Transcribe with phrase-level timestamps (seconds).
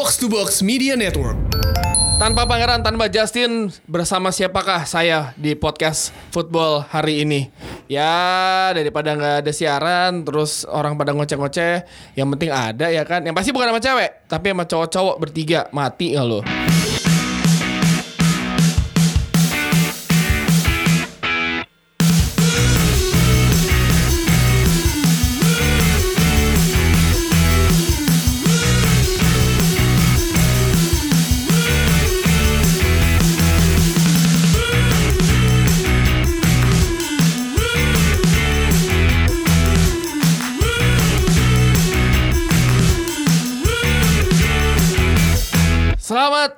[0.00, 1.36] Box to Box Media Network.
[2.16, 7.52] Tanpa pangeran, tanpa Justin, bersama siapakah saya di podcast football hari ini?
[7.84, 11.84] Ya, daripada nggak ada siaran, terus orang pada ngoceh-ngoceh,
[12.16, 13.20] yang penting ada ya kan?
[13.28, 15.68] Yang pasti bukan sama cewek, tapi sama cowok-cowok bertiga.
[15.68, 16.40] Mati nggak lo?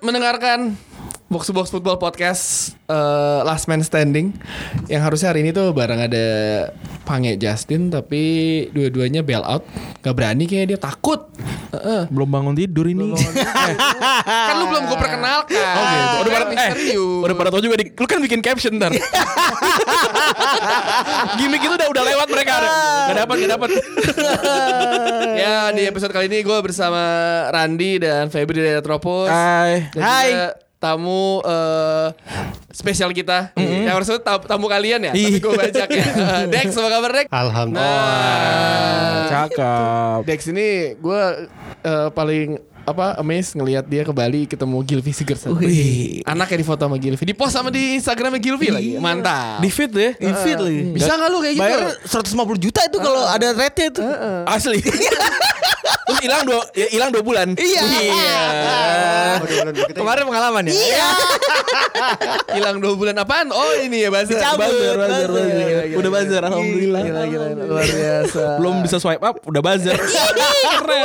[0.01, 0.79] Mendengarkan
[1.33, 4.37] Box to Box Football Podcast eh, Last Man Standing
[4.93, 6.27] Yang harusnya hari ini tuh bareng ada
[7.09, 8.23] Pange Justin Tapi
[8.71, 9.65] dua-duanya bail out
[10.05, 11.33] Gak berani kayaknya dia takut
[11.73, 12.05] Heeh.
[12.13, 13.17] Belum bangun tidur ini.
[14.29, 16.17] Kan lu belum gue perkenalkan Oh gitu.
[16.21, 18.93] Udah pada eh, udah pada tau juga di, lu kan bikin caption ntar.
[21.41, 22.69] Gimik itu udah udah lewat mereka ada.
[23.09, 23.69] Gak dapat gak dapat.
[25.33, 27.03] Ya di episode kali ini gue bersama
[27.51, 29.91] Randi dan Febri dari Retropus Hai.
[29.91, 32.09] Juga tamu eh,
[32.75, 36.07] spesial kita Yang harusnya tamu, tamu kalian ya Tapi gue bajak ya
[36.53, 37.27] Dex apa kabar Dex?
[37.31, 37.87] Alhamdulillah.
[37.87, 40.19] Nah Cakep.
[40.27, 41.23] Dex ini gue
[41.87, 45.55] eh, paling apa amazed ngelihat dia ke Bali ketemu Gilvi Sigurdsson.
[45.57, 46.27] Wih.
[46.27, 47.23] Anaknya di foto sama Gilvi.
[47.23, 48.91] Di post sama di Instagramnya Gilvi lagi.
[48.99, 49.63] Mantap.
[49.63, 50.11] Di fit ya.
[50.19, 50.81] Di feed lagi.
[50.95, 51.63] Bisa nggak lu kayak gitu?
[51.63, 54.03] Bayar 150 juta itu kalau ada rate itu.
[54.47, 54.81] Asli.
[56.03, 57.47] Terus hilang dua ya, hilang dua bulan.
[57.55, 57.83] Iya.
[59.95, 60.75] Kemarin pengalaman ya.
[60.75, 61.09] Iya.
[62.59, 63.49] Hilang dua bulan apaan?
[63.55, 64.37] Oh ini ya buzzer.
[64.37, 64.67] Dicabut.
[64.67, 65.31] Buzzer, buzzer, Buzzer.
[65.31, 65.47] buzzer.
[65.49, 67.01] Gila, gila, Udah buzzer alhamdulillah.
[67.03, 68.43] Gila, gila, luar biasa.
[68.59, 69.97] Belum bisa swipe up udah buzzer.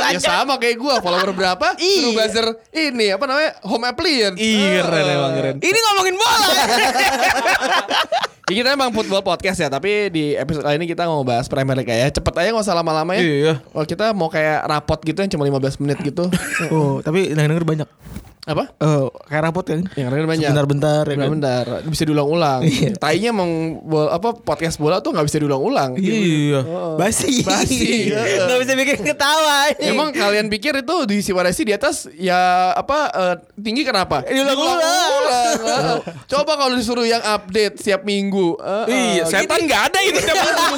[0.08, 1.67] Ya sama kayak gua follower berapa?
[1.76, 2.16] Suruh Iya.
[2.16, 3.50] buzzer ini apa namanya?
[3.66, 4.38] Home appliance.
[4.38, 5.56] Ih keren emang keren.
[5.60, 6.48] Ini ngomongin bola.
[8.48, 11.76] Ya, kita emang football podcast ya, tapi di episode kali ini kita mau bahas Premier
[11.76, 12.08] League ya.
[12.08, 13.20] Cepet aja nggak usah lama-lama ya.
[13.20, 13.52] Iya.
[13.76, 16.32] Oh, kita mau kayak rapot gitu yang cuma 15 menit gitu.
[16.72, 17.84] oh, tapi denger banyak.
[18.48, 18.64] Apa?
[18.80, 19.84] Oh, kayak rapot kan.
[19.92, 20.48] Yang denger banyak.
[20.48, 21.28] Bentar-bentar ya kan.
[21.28, 22.60] Bentar, bisa diulang-ulang.
[22.64, 22.96] Iya.
[22.96, 23.50] Tainya emang
[23.82, 25.94] bol- apa podcast bola tuh nggak bisa diulang-ulang.
[25.94, 26.64] Iya.
[26.96, 27.44] Basi.
[27.44, 28.40] Basi, heeh.
[28.40, 29.68] Nggak bisa bikin ketawa.
[29.76, 32.38] Emang kalian pikir itu di Siwaresi di atas ya
[32.72, 34.24] apa eh, tinggi kenapa?
[34.24, 34.80] Diulang-ulang.
[36.32, 38.56] Coba kalau disuruh yang update setiap minggu.
[38.56, 39.20] heeh.
[39.20, 40.76] Iya, setan nggak ada itu tiap minggu.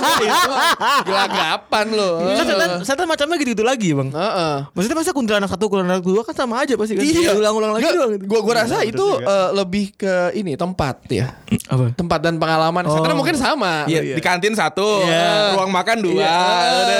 [1.06, 2.14] Gelagapan loh.
[2.34, 4.10] Setan, setan macamnya gitu-gitu lagi bang.
[4.10, 4.54] Heeh.
[4.72, 7.04] Maksudnya masa kuntilanak satu, kuntilanak dua kan sama aja pasti kan.
[7.04, 7.30] Iya.
[7.60, 7.84] Ulang-ulang lagi
[8.16, 8.24] gitu.
[8.24, 11.36] Gua gua rasa itu eh, lebih ke ini tempat ya.
[11.68, 11.92] Apa?
[11.92, 12.82] Tempat dan pengalaman.
[12.82, 13.16] Setan Oh.
[13.16, 13.84] mungkin sama.
[13.84, 15.52] Iya, di kantin satu, Iya.
[15.54, 16.38] ruang makan dua, Iya.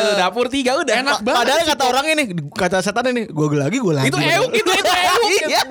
[0.04, 0.94] udah dapur tiga udah.
[0.96, 4.08] Enak Pa- banget Padahal kata orang ini, kata setan ini, gue lagi, gue lagi.
[4.08, 5.18] Itu euk itu itu euk.
[5.40, 5.62] Iya.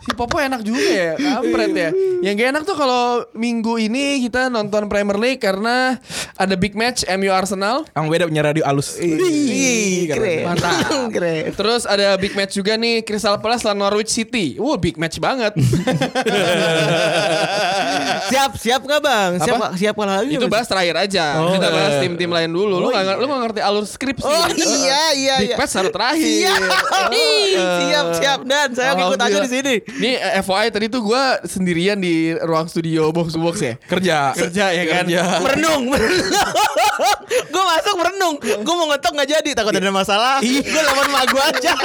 [0.00, 1.88] Si Popo enak juga ya, kampret ya.
[2.20, 5.96] Yang gak enak tuh kalau minggu ini kita nonton Premier League karena
[6.34, 7.88] ada big match MU Arsenal.
[7.88, 8.98] Yang beda punya radio alus.
[8.98, 10.44] Ih, keren.
[10.46, 11.08] Mantap.
[11.08, 11.54] keren.
[11.54, 14.33] Terus ada big match juga nih Crystal Palace lawan Norwich City.
[14.58, 15.54] Wow, big match banget.
[18.30, 19.30] siap, siap nggak bang?
[19.38, 19.66] Siap, Apa?
[19.78, 20.34] siap kalah lagi.
[20.34, 21.38] Itu bahas terakhir aja.
[21.38, 21.54] Oh.
[21.54, 22.82] Kita bahas tim-tim lain dulu.
[22.82, 24.26] Lu Oh, nggak lu nggak ngerti alur skrip sih.
[24.26, 25.56] Oh iya, iya, Big iya.
[25.58, 26.26] match harus terakhir.
[26.26, 26.60] Siap,
[27.14, 27.54] Eh,
[27.88, 28.40] siap, siap.
[28.44, 29.74] Dan saya ikut aja di sini.
[30.02, 33.74] Ini eh, FYI tadi tuh gue sendirian di ruang studio box to box ya.
[33.86, 34.34] Kerja.
[34.34, 35.04] Kerja ya kan.
[35.06, 35.22] Kerja.
[35.42, 35.82] Merenung,
[37.52, 38.36] gue masuk merenung.
[38.40, 40.38] Gue mau ngetok nggak jadi, takut ada masalah.
[40.40, 41.72] Gue lawan mak gue aja.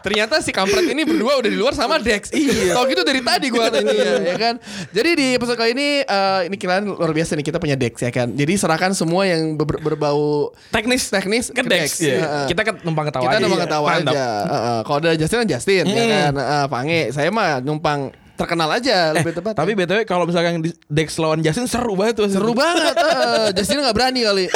[0.00, 2.32] Ternyata si kampret ini berdua udah di luar sama Dex.
[2.32, 2.72] Iya.
[2.72, 4.54] Tau gitu dari tadi gua tanya ya kan.
[4.90, 8.08] Jadi di episode kali ini eh, ini kalian luar biasa nih kita punya Dex ya
[8.08, 8.32] kan.
[8.32, 11.12] Jadi serahkan semua yang ber- berbau Teknis.
[11.12, 12.00] teknis Ke Dex.
[12.00, 12.16] Iya.
[12.16, 12.44] Heeh.
[12.48, 13.42] Kita kan numpang ketawa kita aja.
[13.44, 13.66] numpang Iya.
[13.68, 14.12] ketawa Mantap.
[14.16, 14.28] aja.
[14.48, 14.78] Heeh.
[14.88, 16.32] Kalau ada Justin Justin ya kan.
[16.32, 18.00] Heeh, Pange saya mah numpang
[18.40, 19.52] terkenal aja lebih tepat.
[19.52, 22.26] Tapi BTW kalau misalkan Dex lawan Justin seru banget tuh.
[22.32, 22.96] seru banget.
[22.96, 23.52] heeh.
[23.52, 24.46] Justin nggak berani kali.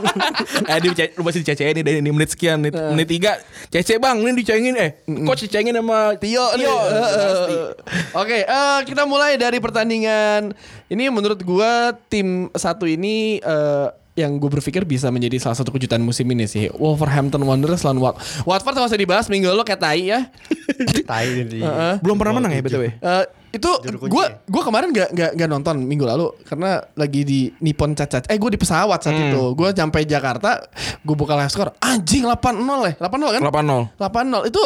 [0.70, 0.88] eh di
[1.18, 3.42] lu masih dicecein nih dari ini menit sekian menit, menit tiga
[3.74, 4.90] cece bang ini dicengin eh
[5.26, 6.66] coach dicengin sama Tio nih.
[6.70, 7.74] Heeh.
[8.14, 10.54] Oke, eh, kita mulai dari pertandingan.
[10.86, 13.86] Ini menurut gua tim satu ini eh,
[14.16, 16.72] yang gue berpikir bisa menjadi salah satu kejutan musim ini sih.
[16.72, 18.16] Wolverhampton Wanderers lawan Wat
[18.48, 20.20] Watford nggak usah dibahas minggu lalu kayak tai ya.
[21.10, 21.60] Tai ini.
[22.04, 23.24] belum pernah menang ya BTW Eh,
[23.54, 28.26] itu gue gue kemarin gak, gak, gak nonton minggu lalu karena lagi di Nippon Cacat.
[28.32, 29.52] Eh gue di pesawat saat itu.
[29.52, 30.64] Gue sampai Jakarta,
[31.04, 31.76] gue buka live score.
[31.84, 32.56] Anjing 8-0
[32.88, 32.94] ya.
[33.00, 33.42] 8-0 kan?
[33.44, 34.62] 8-0 8-0 itu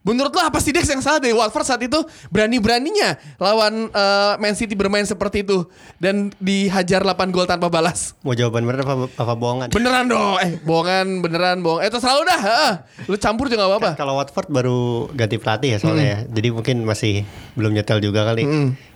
[0.00, 2.00] Menurut lo apa sih Dex yang salah dari Watford saat itu
[2.32, 5.68] berani-beraninya lawan eh, Man City bermain seperti itu
[6.00, 8.16] dan dihajar 8 gol tanpa balas?
[8.24, 9.68] Mau jawaban bener apa, apa bohongan?
[9.68, 11.84] Beneran dong, eh bohongan beneran bohong.
[11.84, 12.72] Eh terserah lu dah, heeh.
[13.12, 13.92] lu campur juga apa-apa.
[13.92, 16.18] Kan kalau Watford baru ganti pelatih ya soalnya ya.
[16.32, 18.48] Jadi mungkin masih belum nyetel juga kali.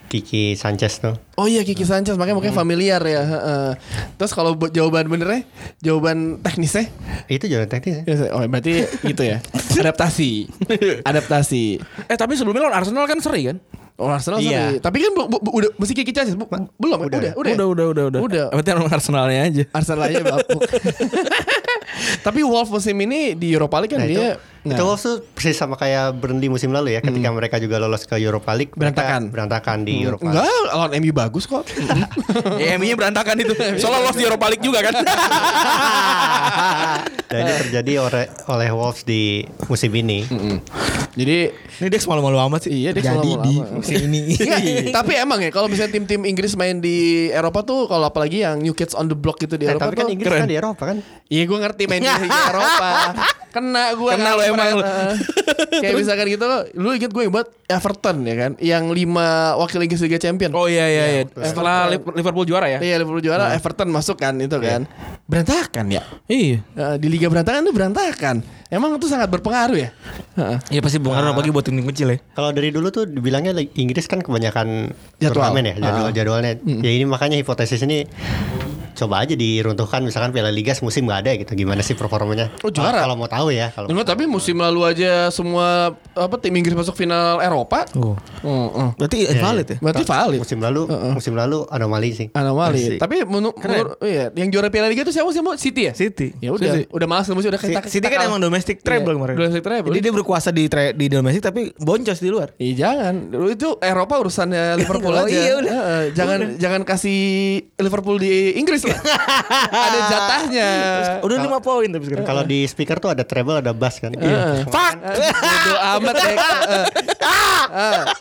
[0.06, 1.14] Kiki Sanchez tuh.
[1.34, 3.22] Oh iya Kiki Sanchez makanya mungkin familiar ya.
[3.22, 3.68] heeh.
[4.14, 5.42] Terus kalau buat jawaban benernya,
[5.78, 6.86] jawaban teknisnya,
[7.26, 8.04] Itu jawaban teknis ya.
[8.06, 8.72] ya, oh berarti
[9.02, 9.42] gitu ya.
[9.80, 10.46] Adaptasi,
[11.02, 11.64] adaptasi.
[12.06, 13.58] Eh tapi sebelumnya lawan Arsenal kan seri kan?
[13.94, 14.74] Oh Arsenal Iya.
[14.74, 14.78] seri.
[14.80, 17.52] Tapi kan bu- bu- udah mesti Kiki Sanchez bu- belum udah udah udah.
[17.54, 18.20] Udah udah udah udah.
[18.20, 18.44] Udah.
[18.50, 19.62] Berarti emang Arsenalnya aja.
[19.70, 20.60] Arsenal aja bapuk.
[22.26, 24.22] Tapi Wolf musim ini di Europa League kan Nah, itu,
[24.64, 27.00] dia itu Wolves tuh persis sama kayak Burnley musim lalu ya.
[27.00, 28.72] Ketika mereka juga lolos ke Europa League.
[28.72, 29.28] Berantakan.
[29.28, 30.40] Berantakan di Europa League.
[30.40, 31.69] Enggak, lawan MU bagus kok.
[32.62, 33.52] ya MU-nya berantakan itu.
[33.81, 34.94] Soalnya lolos di Europa League juga kan.
[37.25, 40.22] Dan ini terjadi oleh, oleh Wolves di musim ini.
[41.14, 41.38] Jadi
[41.75, 42.72] Ini Dex malu-malu amat sih.
[42.72, 43.70] Iya, Dex Jadi malu-malu di amat.
[43.75, 44.20] musim ini.
[44.32, 44.61] Enggak,
[44.94, 46.96] tapi emang ya kalau misalnya tim-tim Inggris main di
[47.28, 49.96] Eropa tuh kalau apalagi yang New Kids on the Block gitu di Eh, Eropa tapi
[49.96, 50.96] kan tuh Inggris kan di Eropa kan.
[51.26, 52.90] Iya gue ngerti main di Eropa
[53.50, 54.82] Kena gue Kena lo emang lo.
[55.74, 60.16] Kayak misalkan gitu Lu inget gue buat Everton ya kan Yang lima wakil Inggris Liga
[60.16, 61.22] Champion Oh iya iya iya.
[61.26, 62.78] Setelah Liverpool juara ya.
[62.78, 64.86] Iya Liverpool juara Everton masuk kan itu kan
[65.26, 66.62] Berantakan ya Iya.
[66.62, 68.36] Eh, Di Liga berantakan itu berantakan
[68.68, 69.90] Emang itu sangat berpengaruh ya
[70.34, 70.58] Heeh.
[70.70, 72.18] Iya pasti pengaruh apalagi buat tim kecil ya.
[72.34, 74.90] Kalau dari dulu tuh dibilangnya Inggris kan kebanyakan
[75.22, 75.50] Jadwal.
[75.54, 76.52] turnamen ya, jadwal jadwalnya.
[76.58, 78.02] Ya ini makanya hipotesis ini
[78.94, 81.52] coba aja diruntuhkan misalkan Piala Liga semusim nggak ada gitu.
[81.55, 82.50] Gimana sih performanya?
[82.61, 83.02] Oh, juara.
[83.02, 85.64] Kalau mau tahu ya, kalau Enggak tapi musim lalu aja semua
[86.08, 87.85] apa tim Inggris masuk final Eropa.
[87.94, 88.14] Oh.
[88.41, 88.88] Heeh.
[88.96, 89.76] Berarti valid ya?
[89.79, 90.38] Berarti valid.
[90.38, 92.26] musim lalu musim lalu anomali sih.
[92.31, 92.79] Anomali.
[92.87, 92.99] Asik.
[92.99, 95.40] Tapi menurut menur- iya, yang juara Piala Liga itu siapa sih?
[95.40, 95.52] Mo?
[95.55, 95.93] City ya?
[95.93, 96.32] City.
[96.38, 96.87] Ya udah, City.
[96.88, 97.81] udah malas musim udah Si- kita.
[97.85, 98.29] City kita kan kalah.
[98.29, 99.35] emang domestic treble Iya, kemarin.
[99.35, 99.88] Domestic treble.
[99.90, 102.49] Jadi dia berkuasa di tra- di domestic tapi boncos di luar.
[102.56, 103.14] Iya jangan.
[103.49, 105.32] Itu Eropa urusannya Liverpool Oh, aja.
[105.32, 105.73] iya, udah.
[105.73, 107.19] Heeh, jangan jangan kasih
[107.76, 108.83] Liverpool di Inggris.
[109.70, 110.70] Ada jatahnya.
[111.25, 112.26] Udah 5 poin tapi sekarang.
[112.26, 114.12] Kalau di speaker tuh ada treble, ada bass kan.
[114.12, 114.64] Heeh.
[114.69, 114.94] Fuck.
[115.00, 116.34] Bodo amat ya.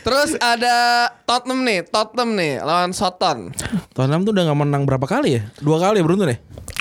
[0.00, 3.52] Terus ada Tottenham nih, Tottenham nih lawan Soton.
[3.92, 5.42] Tottenham tuh udah gak menang berapa kali ya?
[5.60, 6.38] Dua kali ya beruntun ya?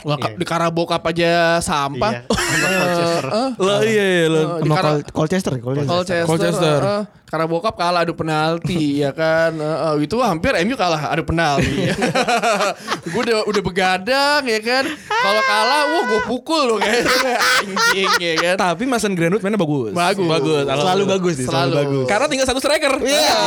[0.08, 2.24] Wah, di Carabao Cup aja sampah.
[2.24, 2.40] Iya.
[2.80, 3.26] Colchester.
[3.60, 4.40] Lo iya iya lo.
[4.40, 4.70] Oh, di
[5.12, 5.92] Colchester, Colchester.
[5.92, 6.80] Colchester, Colchester.
[6.80, 9.54] uh, Carabao Cup kalah adu penalti ya kan.
[9.54, 11.94] Uh, uh, itu hampir MU kalah adu penalti.
[13.14, 14.90] gue udah udah begadang ya kan.
[15.06, 17.06] Kalau kalah, wah gue pukul loh kayak
[17.62, 18.56] anjing ya kan.
[18.58, 19.94] Tapi Mason Greenwood mainnya bagus.
[19.94, 20.26] Bagus.
[20.26, 20.64] Bagus.
[20.66, 22.06] Selalu bagus sih, selalu bagus.
[22.10, 22.98] Karena tinggal satu striker.
[22.98, 23.38] Iya.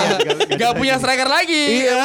[0.55, 1.83] Gak punya striker lagi.
[1.83, 2.03] Iya.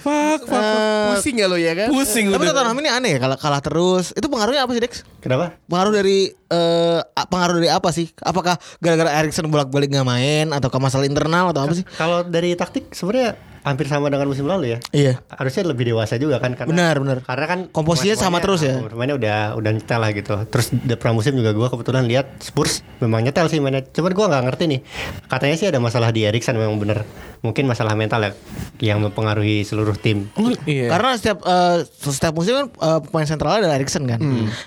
[0.00, 1.92] Fuck, fuck, Pusing gak lo ya kan?
[1.92, 2.48] Pusing Tapi.
[2.48, 4.16] Tottenham ini aneh ya kalau kalah terus.
[4.16, 5.04] Itu pengaruhnya apa sih, Dex?
[5.20, 5.52] Kenapa?
[5.68, 8.08] Pengaruh dari eh pengaruh dari apa sih?
[8.24, 11.84] Apakah gara-gara Erikson bolak-balik nggak main atau ke masalah internal atau apa sih?
[11.98, 13.34] Kalau dari taktik sebenarnya
[13.66, 14.78] hampir sama dengan musim lalu ya.
[14.94, 15.14] Iya.
[15.28, 17.18] Harusnya lebih dewasa juga kan karena Benar, benar.
[17.26, 18.80] Karena kan Komposisinya sama terus ya?
[18.94, 20.34] Mainnya udah udah nyetel lah gitu.
[20.48, 23.84] Terus di pramusim juga gua kebetulan lihat Spurs memang nyetel sih mainnya.
[23.84, 24.80] Cuman gua nggak ngerti nih.
[25.28, 27.04] Katanya sih ada masalah di Erikson memang bener.
[27.44, 28.32] Mungkin masalah mental ya
[28.80, 30.30] yang mempengaruhi seluruh tim.
[30.64, 30.88] Iya.
[30.88, 34.22] Karena setiap eh, setiap musim kan eh, pemain sentralnya adalah Erikson kan.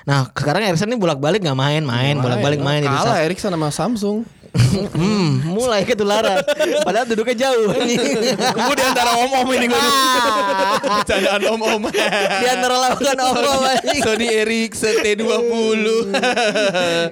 [0.06, 2.84] Nah sekarang Erikson ini bolak-balik nggak main, main, bolak-balik main.
[2.86, 4.41] Kalah Erikson sama Samsung.
[4.52, 6.44] Hmm, mulai ketularan.
[6.84, 7.72] Padahal duduknya jauh.
[7.72, 9.80] Gue di antara om-om ini gue.
[10.84, 11.88] Bercandaan om-om.
[11.88, 13.00] Di antara lawan
[13.48, 14.02] om anjing.
[14.04, 15.86] Sony Ericsson T20.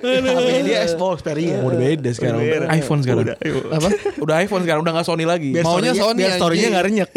[0.04, 1.64] HP-nya dia Xbox Xperia.
[1.64, 2.40] Udah beda sekarang.
[2.44, 3.26] Udah iPhone sekarang.
[3.72, 3.88] Apa?
[4.20, 4.82] Udah iPhone sekarang.
[4.84, 5.50] Udah gak Sony lagi.
[5.56, 7.10] Biar Maunya story-nya- Sony, biar story-nya nggak renyek.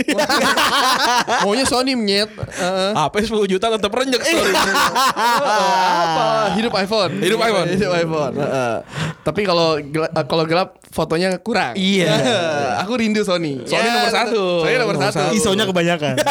[1.44, 2.30] Maunya Sony menyet.
[2.30, 2.90] Heeh.
[2.94, 4.54] HP 10 juta tetap renyek story.
[4.54, 6.24] apa?
[6.54, 7.12] Hidup iPhone.
[7.18, 7.66] Hidup iPhone.
[7.68, 8.34] Hidup iPhone.
[8.38, 8.74] Heeh.
[9.22, 9.78] Tapi kalau
[10.12, 11.72] gelap, kalau gelap fotonya kurang.
[11.72, 12.12] Iya.
[12.82, 13.64] Aku rindu Sony.
[13.64, 14.42] Sony nomor satu.
[14.60, 15.18] Sony nomor, Nomor satu.
[15.24, 15.34] satu.
[15.34, 16.14] ISO-nya kebanyakan.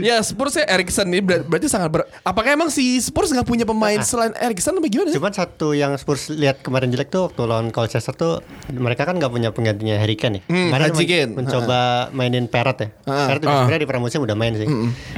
[0.00, 2.04] ya Spurs ya Erikson ini ber- berarti sangat ber.
[2.20, 5.10] Apakah emang si Spurs nggak punya pemain selain Erikson apa gimana?
[5.10, 8.32] Cuman satu yang Spurs lihat kemarin jelek tuh waktu lawan Colchester tuh
[8.70, 10.42] mereka kan nggak punya penggantinya Harry Kane ya.
[10.46, 11.32] Hmm, Kemarin men- Kane.
[11.34, 12.88] mencoba mainin Perot ya.
[13.04, 13.26] Ah.
[13.26, 14.68] Perot juga sebenarnya di pramusim udah main sih.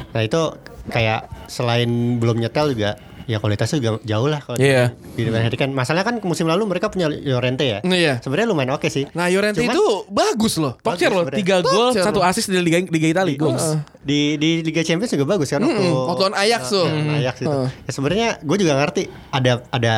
[0.06, 0.40] Nah itu
[0.86, 2.94] kayak selain belum nyetel juga
[3.26, 4.94] ya kualitasnya juga jauh lah kalau Iya.
[5.12, 5.74] di Harry Kane.
[5.74, 7.78] Masalahnya kan musim lalu mereka punya Llorente ya.
[7.82, 8.22] Iya.
[8.22, 9.10] Sebenarnya lumayan oke sih.
[9.12, 10.78] Nah Llorente Cuman- itu bagus loh.
[10.78, 11.26] Top tier loh.
[11.26, 11.90] 3 gol.
[11.92, 13.34] 1 assist di Liga, Liga Italia.
[13.36, 13.82] Goals.
[14.00, 16.86] Di di Liga Champions juga bagus kan waktu waktu lawan Ajax tuh.
[16.86, 17.58] Nah, Ajax itu.
[17.66, 19.94] Ya sebenarnya gue juga ngerti ada ada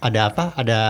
[0.00, 0.44] ada apa?
[0.56, 0.80] Ada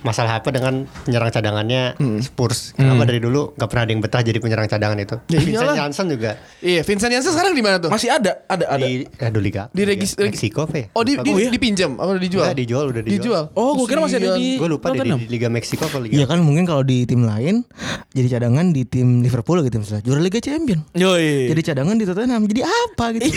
[0.00, 2.18] masalah apa dengan penyerang cadangannya Hmm.
[2.18, 2.72] Spurs?
[2.72, 5.16] Kenapa dari dulu nggak pernah ada yang betah jadi penyerang cadangan itu?
[5.28, 5.76] Ya Vincent iyalah.
[5.76, 7.88] Janssen juga Iya, Vincent Janssen sekarang di mana tuh?
[7.88, 8.80] Masih ada, ada, ada.
[8.80, 10.86] di aduh liga Di regis- Liga Meksiko apa ya?
[10.92, 11.50] Oh, di, di, gua.
[11.50, 12.44] dipinjam apa dijual?
[12.44, 13.44] Enggak, dijual, udah dijual.
[13.52, 16.14] Oh, gue kira masih ada di Gue lupa deh di, di Liga Meksiko apa Liga
[16.14, 17.62] Iya kan mungkin kalau di tim lain
[18.10, 20.80] jadi cadangan di tim Liverpool gitu misalnya juara Liga Champion.
[20.92, 21.48] Yoi.
[21.48, 22.42] Jadi cadangan di Tottenham.
[22.44, 23.28] Jadi apa gitu?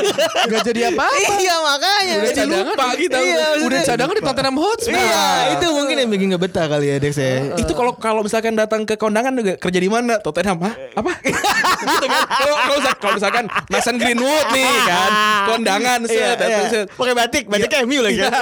[0.50, 1.32] Gak jadi apa-apa.
[1.36, 2.14] iya makanya.
[2.16, 3.16] Udah Jadi cadangan lupa kita.
[3.20, 4.94] Iya, Udah cadangan di Tottenham Hotspur.
[4.94, 5.24] Iya,
[5.54, 7.54] itu mungkin yang bikin gak betah kali ya Dex ya.
[7.54, 10.18] Itu kalau kalau misalkan datang ke kondangan juga kerja di mana?
[10.18, 10.74] Tottenham, Hah?
[10.94, 11.12] Apa?
[11.90, 12.22] gitu kan.
[12.26, 15.10] Kalau kalau misal- kalau misalkan Mason Greenwood nih kan,
[15.46, 16.60] kondangan set, Iya, set, iya.
[16.68, 16.86] set.
[16.92, 18.32] Pakai batik, batik MU lagi kan.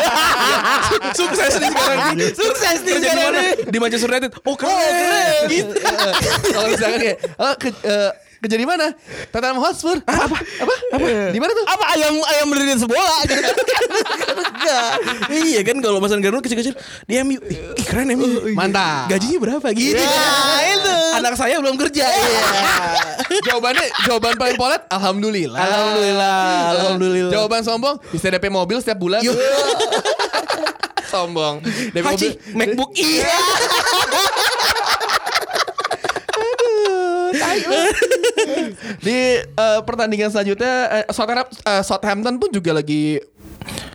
[1.14, 2.16] Sukses nih sekarang.
[2.34, 3.44] Sukses nih sekarang.
[3.68, 4.30] Di Manchester United.
[4.42, 5.46] Oh, keren.
[5.46, 5.72] Gitu.
[6.48, 8.94] Kalau misalkan kayak oh, ke, eh, kerja di mana?
[9.34, 9.98] Tottenham Hotspur.
[10.06, 10.38] Apa?
[10.38, 10.74] Apa?
[10.94, 11.06] Apa?
[11.34, 11.66] Di mana tuh?
[11.66, 13.42] Apa ayam ayam berdiri sebola gitu.
[14.58, 14.92] Enggak.
[15.30, 16.74] iya kan kalau Mason Greenwood kecil-kecil
[17.10, 17.38] di MU.
[17.42, 18.54] Ih, keren MU.
[18.54, 19.10] Mantap.
[19.10, 19.98] Gajinya berapa gitu.
[19.98, 20.30] Ya,
[20.70, 20.96] itu.
[21.18, 22.06] Anak saya belum kerja.
[23.42, 25.58] Jawabannya jawaban paling polet alhamdulillah.
[25.58, 26.38] Alhamdulillah,
[26.78, 27.32] alhamdulillah.
[27.34, 29.20] Jawaban sombong bisa DP mobil setiap bulan.
[31.12, 31.58] sombong.
[31.90, 32.32] DP mobil.
[32.54, 33.34] MacBook iya.
[39.06, 43.18] Di eh, pertandingan selanjutnya eh, Southampton pun juga lagi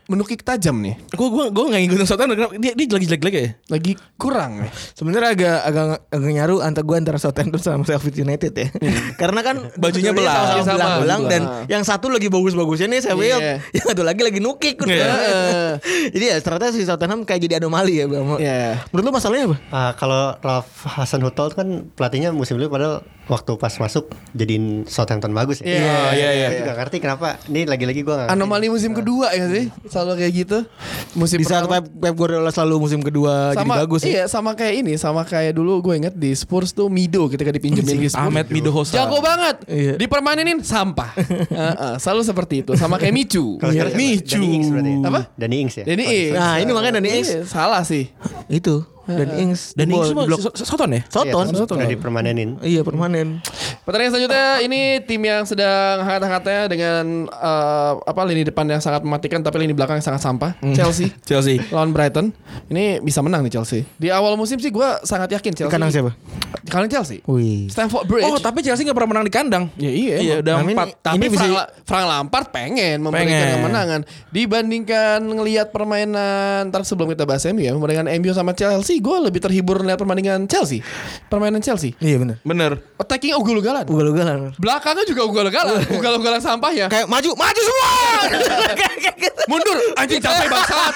[0.06, 1.00] menukik tajam nih.
[1.12, 2.38] Gue gue gue nggak ngikutin Southampton.
[2.60, 3.50] Dia dia lagi jelek-jelek ya.
[3.72, 4.72] Lagi kurang nih.
[4.94, 8.68] Sebenarnya agak agak agak nyaru antara gue antara Southampton sama Sheffield United ya.
[9.22, 10.64] Karena kan Bajunya belang.
[10.64, 11.66] Sama, belang-belang dan belang.
[11.72, 13.56] yang satu lagi bagus-bagusnya nih Sheffield, Iya.
[13.76, 14.76] yang satu lagi lagi nukik.
[16.14, 18.38] jadi ya ternyata si Tottenham kayak jadi anomali ya, Bang.
[18.38, 18.84] Iya.
[18.92, 19.58] Menurut lu masalahnya apa?
[19.70, 25.32] Ah, kalau Ralph Hasan Huttol kan pelatihnya musim lalu padahal waktu pas masuk jadiin Southampton
[25.32, 25.72] bagus ya.
[25.72, 26.48] Iya, iya, iya.
[26.52, 27.40] Gue juga ngerti kenapa.
[27.48, 28.36] Ini lagi-lagi gue gak ngerti.
[28.36, 29.72] Anomali musim kedua ya sih?
[30.04, 30.58] Selalu kayak gitu.
[31.14, 34.10] Musim Di saat pertama- Pep, Pep Guardiola selalu musim kedua sama jadi bagus ya.
[34.10, 37.86] iya sama kayak ini sama kayak dulu gue inget di Spurs tuh Mido ketika dipinjemin
[37.98, 38.94] di Spurs Ahmed Mido Hossa.
[38.96, 39.94] jago banget Iya.
[39.96, 41.14] dipermanenin sampah
[41.62, 43.72] Heeh, selalu seperti itu sama kayak Micu Kalau?
[43.94, 44.98] Micu Danny Ings berarti ya?
[45.06, 45.84] apa Danny Ings ya?
[45.86, 47.30] Danny Oh, Ings Nah, ini makanya Danny Ings.
[47.30, 48.10] Iya, salah sih
[48.48, 51.02] Itu dan Ings Dan ini Bol- semua Soton ya?
[51.02, 51.46] Iya, Soton.
[51.54, 51.76] Soton.
[51.76, 52.50] Udah dipermanenin.
[52.60, 53.44] Iya permanen.
[53.84, 59.40] Pertandingan selanjutnya ini tim yang sedang hangat-hangatnya dengan eh, apa lini depan yang sangat mematikan
[59.40, 60.56] tapi lini belakang yang sangat sampah.
[60.72, 61.60] Chelsea Chelsea.
[61.68, 62.32] lawan Brighton.
[62.68, 63.84] Ini bisa menang nih Chelsea.
[63.94, 65.70] Di awal musim sih gue sangat yakin Chelsea.
[65.70, 66.16] Kandang siapa?
[66.64, 67.20] Kandang Chelsea.
[67.26, 67.68] Wih.
[67.68, 68.24] Stamford Bridge.
[68.24, 69.64] Oh, tapi Chelsea nggak pernah menang di kandang.
[69.76, 70.88] Ya iya, Iya, udah Nah, ini- empat.
[71.02, 73.56] Tapi Ini bisa- Frank, La- Frank Lampard pengen memberikan Pengen.
[73.58, 79.18] kemenangan dibandingkan ngelihat permainan ntar sebelum kita bahas MU ya permainan MU sama Chelsea gue
[79.24, 80.82] lebih terhibur lihat permainan Chelsea
[81.26, 82.38] permainan Chelsea Iya benar.
[82.42, 82.72] Bener.
[82.96, 84.54] attacking ugal-ugalan Ugal-ugalan.
[84.56, 87.90] belakangnya juga ugal-ugalan ugal-ugalan sampah ya Kayak maju, maju semua.
[89.44, 90.94] mundur anjing capek bangsat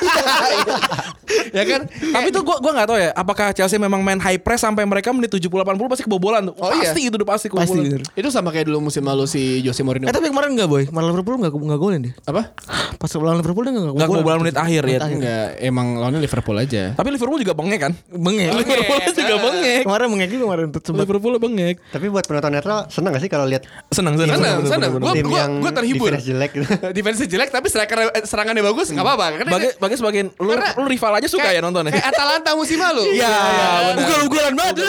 [1.58, 4.64] ya kan Tapi tuh gua gua nggak tahu ya, apakah Chelsea memang main high press
[4.64, 6.56] sampai mereka menit 70 80 pasti kebobolan tuh.
[6.56, 6.88] Oh, iya.
[6.88, 7.76] pasti itu udah pasti Pasti.
[7.76, 8.08] kebobolan.
[8.10, 11.12] itu sama kayak dulu musim lalu si Jose Mourinho Eh tapi kemarin enggak boy, malah
[11.12, 12.14] Liverpool enggak enggak golin dia.
[12.24, 12.56] apa
[12.96, 15.00] Pas lawan Liverpool dia enggak Nggak kebobolan menit akhir ya.
[15.04, 17.87] enggak emang lawannya Liverpool aja Tapi Liverpool juga bengek kan?
[18.08, 18.52] Bengek.
[18.54, 19.82] Liverpool juga bengek.
[19.84, 21.02] Kemarin bengek juga kemarin tuh sempat.
[21.04, 21.76] Liverpool bengek.
[21.88, 24.38] Tapi buat penonton netral seneng gak sih kalau lihat Senang senang.
[24.38, 24.92] Senang, senang.
[24.98, 26.10] Gua- tim gua- yang gua terhibur.
[26.10, 26.68] defense jelek gitu?
[26.98, 31.12] defense jelek tapi striker serangannya bagus nggak apa-apa karena Bagi bagi sebagian lu, lu rival
[31.14, 31.92] aja suka ya nontonnya.
[31.92, 33.04] Kayak Atalanta musim lalu.
[33.18, 33.96] Iya, benar.
[33.98, 34.88] Ugal-ugalan banget ke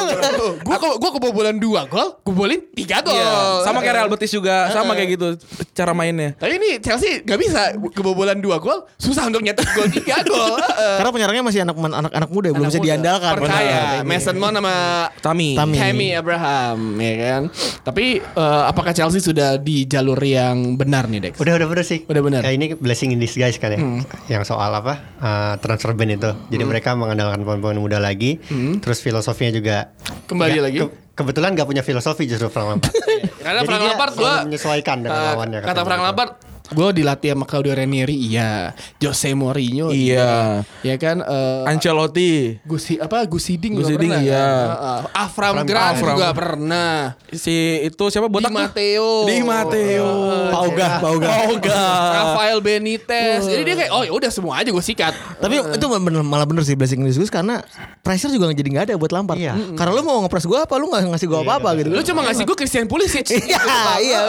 [0.98, 3.14] gua kebobolan 2 gol, kebobolin 3 gol.
[3.14, 5.26] Iya, sama kayak Real Betis juga, sama kayak gitu
[5.72, 6.34] cara mainnya.
[6.34, 10.58] Tapi ini Chelsea gak bisa kebobolan 2 gol, susah untuk nyetak gol 3 gol.
[10.68, 12.78] Karena penyerangnya masih anak anak anak muda belum bisa.
[12.88, 13.34] Diandalkan.
[13.36, 13.78] Percaya.
[14.00, 14.08] Benar.
[14.08, 14.74] Mason Mount sama
[15.18, 15.52] Tami.
[15.52, 15.76] Tami.
[15.76, 17.42] Tammy Abraham ya kan.
[17.82, 21.32] Tapi eh, apakah Chelsea sudah di jalur yang benar nih, Dex?
[21.36, 22.02] Udah udah bener sih.
[22.02, 22.40] Udah bener.
[22.40, 23.80] Ya, ini blessing in disguise kan ya.
[24.28, 24.94] Yang soal apa?
[25.18, 26.30] uh, transfer ban itu.
[26.48, 28.40] Jadi mereka mengandalkan pemain-pemain muda lagi.
[28.78, 29.76] Terus filosofinya juga
[30.24, 30.78] Kembali nggak- lagi.
[30.80, 32.94] ke- kebetulan gak punya filosofi justru Frank Lampard.
[33.42, 35.58] Karena Jadi Frank Lampard gua menyesuaikan dengan eh, lawannya.
[35.60, 36.00] Kata Frank.
[36.00, 36.30] Lampard,
[36.68, 40.62] gue dilatih sama Claudio Ranieri iya, Jose Mourinho Iya.
[40.84, 42.60] ya kan eh, Ancelotti.
[42.64, 44.36] Gusi apa Gusiding Gus juga Hiding, pernah iya.
[44.36, 44.68] kan?
[44.68, 44.98] Heeh.
[45.16, 46.16] Afram Afram Grant Grant.
[46.16, 46.92] juga pernah
[47.30, 48.58] Si itu siapa Di botak tuh?
[48.60, 50.10] Matteo Di Matteo.
[50.52, 51.28] Pauga, Pauga.
[51.28, 51.82] Pauga.
[52.12, 56.22] Rafael Benitez jadi dia kayak oh ya udah semua aja gue sikat Tapi itu bener,
[56.22, 57.64] malah bener sih blessing in disguise karena
[58.02, 59.38] pressure juga jadi nggak ada buat Lampard.
[59.38, 59.52] Iya.
[59.76, 61.88] Karena lu mau ngepres gua apa, lu nggak ngasih gua apa-apa gitu.
[61.92, 63.60] lu cuma ngasih gue Christian Pulisic Iya,
[64.00, 64.20] iya.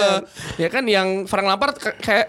[0.59, 2.28] Ya kan yang Frank Lampard kayak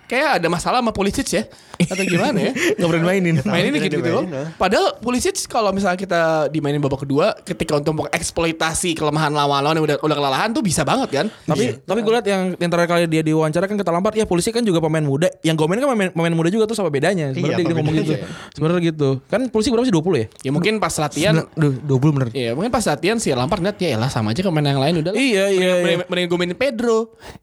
[0.11, 1.43] kayak ada masalah sama Pulisic ya
[1.87, 2.51] atau gimana ya?
[2.77, 3.35] Nggak berani mainin.
[3.41, 4.23] Mainin gitu gitu loh.
[4.29, 4.51] ah.
[4.53, 9.97] Padahal Pulisic kalau misalnya kita dimainin babak kedua, ketika untuk eksploitasi kelemahan lawan-lawan yang udah
[10.03, 11.25] udah kelelahan tuh bisa banget kan?
[11.47, 14.51] Tapi tapi gue lihat yang yang terakhir kali dia diwawancara kan kata Lampard ya polisi
[14.51, 15.31] kan juga pemain muda.
[15.41, 17.31] Yang Gomen kan pemain, pemain muda juga tuh sama bedanya.
[17.31, 18.13] Sebenarnya Iya, dia, apa dia ngomong gitu.
[18.53, 19.09] Sebenarnya gitu.
[19.25, 20.27] Kan polisi berapa sih 20 ya?
[20.41, 22.27] Ya mungkin pas latihan Duh, 20 bener.
[22.35, 24.93] Iya mungkin pas latihan sih Lampard ngeliat ya lah sama aja ke pemain yang lain
[25.01, 25.13] udah.
[25.15, 26.05] Iya, iya, Mending, iya.
[26.09, 26.97] mending gue mainin Pedro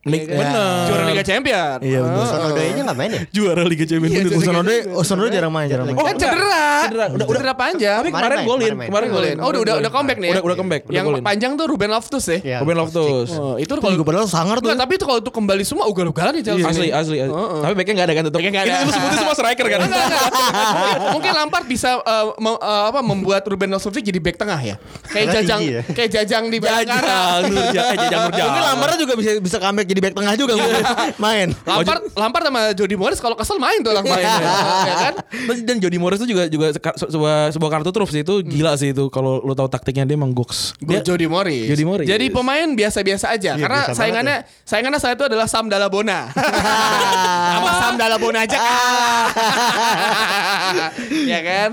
[0.04, 0.84] Iya bener.
[0.86, 2.26] Juara Liga Champion Iya, bener.
[2.58, 3.22] Sonodoy-nya nggak main ya?
[3.30, 4.34] Juara Liga Champions Iya, League.
[4.34, 5.94] Juara Osonode, Osonode jarang main, jarang main.
[5.94, 7.04] Oh kan cedera Cedera.
[7.08, 9.16] Udah, udah, cedera panjang Tapi kemarin main, golin, kemarin main.
[9.16, 9.36] golin.
[9.38, 10.32] Oh udah, udah, udah comeback nih ya?
[10.32, 13.28] Udah udah comeback, udah Yang panjang tuh Ruben Loftus ya Iya, Ruben Loftus.
[13.32, 14.70] Oh, itu kalau juga padahal sangar tuh.
[14.70, 16.66] Tapi itu kalau itu kembali semua ugal-ugalan nih Chelsea.
[16.66, 17.16] Asli, asli.
[17.28, 18.40] Tapi backnya nggak ada kan tetap.
[18.40, 19.78] Itu, sebutnya semua striker kan.
[21.12, 22.00] Mungkin, Lampard bisa
[22.36, 24.76] mem- uh, apa membuat Ruben Loftus jadi back tengah ya.
[25.08, 25.82] Kayak jajang ya.
[25.86, 26.58] kayak jajang di.
[26.58, 26.98] Jajang,
[27.48, 28.42] eh, jajang Nurja.
[28.44, 30.54] Mungkin Lamarnya juga bisa bisa comeback jadi back tengah juga
[31.24, 31.48] main.
[31.64, 34.36] Lampard Lampard sama Jody Morris kalau kesel main tuh orang main ya,
[34.88, 35.12] ya kan?
[35.46, 38.90] Dan- Dan Jody Morris itu juga juga sebuah sebuah kartu truf sih itu gila sih
[38.90, 40.74] itu kalau lo tahu taktiknya dia emang goks.
[40.80, 41.68] Dia, Jody Morris.
[41.68, 42.06] Jody Morris.
[42.06, 46.28] Jadi pemain biasa-biasa aja Iya, karena biasa banget saingannya saingannya saya itu adalah Sam Dalabona.
[47.58, 48.58] Apa Sam Dalabona aja?
[51.32, 51.70] ya kan?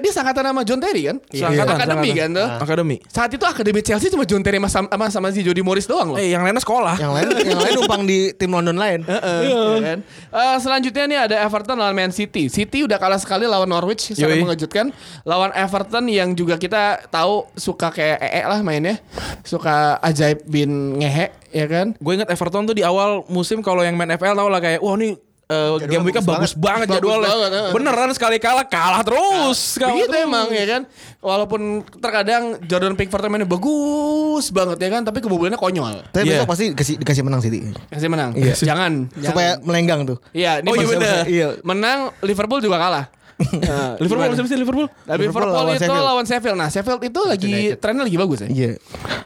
[0.00, 1.16] Dia sangkatan sama John Terry kan?
[1.28, 2.16] Sangkatan, Akademi sangkatan.
[2.16, 2.48] kan tuh.
[2.60, 2.96] akademi.
[3.06, 6.18] Saat itu akademi Chelsea cuma John Terry sama, sama, sama si Jody Morris doang loh.
[6.18, 6.96] Eh yang lainnya sekolah.
[6.96, 9.00] Yang lain yang lain numpang di tim London lain.
[9.04, 9.98] Ya kan?
[10.30, 12.46] Eh, selanjutnya nih ada Everton lawan Man City.
[12.46, 14.94] City udah kalah sekali lawan Norwich sangat mengejutkan.
[15.26, 19.02] Lawan Everton yang juga kita tahu suka kayak ee lah mainnya.
[19.42, 21.98] Suka ajaib bin ngehe ya kan?
[21.98, 24.94] Gue ingat Everton tuh di awal musim kalau yang main FL tau lah kayak wah
[24.94, 27.28] nih eh, game weeknya bagus, bagus banget, Bagus jadwalnya.
[27.28, 27.72] banget, eh.
[27.72, 29.74] Beneran sekali kalah kalah terus.
[29.74, 30.24] Kalah Begitu terus.
[30.24, 30.82] emang ya kan.
[31.18, 31.60] Walaupun
[31.92, 36.06] terkadang Jordan Pickford mainnya bagus banget ya kan, tapi kebobolannya konyol.
[36.08, 36.32] Tapi Iya.
[36.38, 37.58] besok pasti dikasih, dikasih menang City.
[37.88, 38.30] Kasih menang.
[38.32, 38.54] Iya.
[38.54, 39.66] Jangan, Supaya jangan.
[39.66, 40.16] melenggang tuh.
[40.30, 41.16] Iya, ini Oh, iya bener.
[41.26, 41.48] Iya.
[41.60, 43.04] Menang Liverpool juga kalah.
[43.40, 44.36] Nah, Liverpool gimana?
[44.36, 44.86] siapa sih Liverpool?
[44.86, 46.04] Nah, Liverpool, Liverpool lawan itu Sheffield.
[46.04, 46.56] lawan Sheffield.
[46.56, 48.48] Nah, Sheffield itu lagi trennya lagi bagus ya.
[48.48, 48.70] Iya.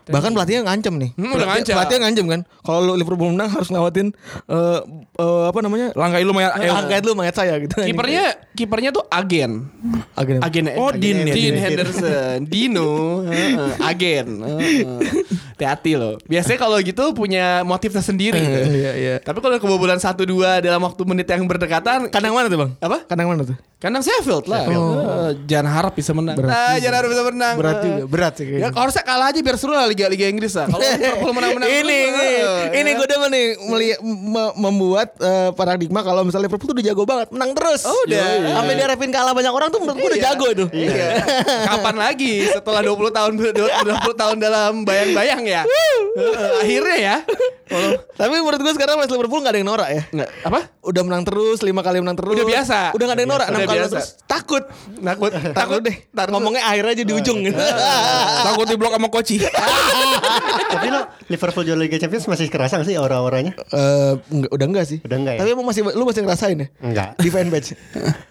[0.05, 1.11] Bahkan pelatihnya ngancem nih.
[1.13, 1.75] Hmm, udah Pelatih- ngancam.
[1.75, 2.41] Pelatihnya ngancem kan.
[2.61, 4.07] Kalau lu Liverpool menang harus ngelawatin
[4.47, 4.79] eh
[5.17, 5.87] eh, apa namanya?
[5.93, 7.75] Langkai lu mayat Eh, eh, angkat lu mayat saya gitu.
[7.77, 9.67] Kipernya kipernya tuh agen.
[10.15, 10.39] agen.
[10.41, 11.55] Agen Oh, Dean ya, Dean Dean.
[11.57, 13.55] Henderson, Dino, heeh,
[13.91, 14.27] agen.
[14.41, 14.83] heeh.
[15.55, 16.19] Hati-hati loh.
[16.21, 18.39] Biasanya kalau gitu punya motif tersendiri.
[18.39, 19.15] Iya, iya.
[19.19, 20.27] Tapi kalau kebobolan 1-2
[20.61, 22.71] dalam waktu menit yang berdekatan, Kandang mana tuh, Bang?
[22.79, 23.03] Apa?
[23.05, 23.57] Kandang mana tuh?
[23.77, 24.63] kandang Sheffield lah.
[24.65, 26.37] Eh, jangan harap bisa menang.
[26.37, 26.79] Berat Nah, juga.
[26.79, 27.55] jangan harap bisa menang.
[27.57, 27.83] Berat Eh.
[27.83, 30.67] juga, berat sih Ya harusnya kalah aja biar seru lah Liga Liga Inggris lah.
[30.67, 32.29] Kalau Liverpool menang-menang ini ini,
[32.71, 36.85] eh, ini gue demen nih meli- me- membuat eh, paradigma kalau misalnya Liverpool tuh udah
[36.85, 37.83] jago banget menang terus.
[37.83, 38.25] Oh, udah.
[38.55, 40.27] Sampai diharapin kalah banyak orang tuh menurut gue udah Iya.
[40.29, 40.65] jago itu.
[40.71, 41.07] Iya.
[41.71, 43.57] Kapan lagi setelah 20 tahun 20
[44.15, 45.63] tahun dalam bayang-bayang ya?
[45.65, 47.17] Heeh, Akhirnya ya.
[48.15, 50.03] Tapi menurut gue sekarang West Liverpool gak ada yang norak ya.
[50.13, 50.61] nggak apa?
[50.81, 52.35] Udah menang terus, lima kali menang terus.
[52.35, 52.79] Udah biasa.
[52.93, 53.89] Udah gak ada yang norak, enam Udah kali biasa.
[53.89, 54.09] menang terus.
[54.27, 54.63] Takut.
[55.09, 55.97] Takut, Takut deh.
[56.11, 57.57] Ngomongnya akhir aja di ujung gitu.
[58.45, 59.37] takut di blok sama Koci.
[60.75, 63.55] Tapi lo Liverpool juara Liga Champions masih kerasa gak sih aura-auranya?
[63.55, 64.99] Eh, enggak, udah enggak sih.
[65.07, 65.41] Udah enggak ya?
[65.45, 66.69] Tapi emang masih lu masih ngerasain ya?
[66.83, 67.09] Enggak.
[67.21, 67.71] Di fanpage.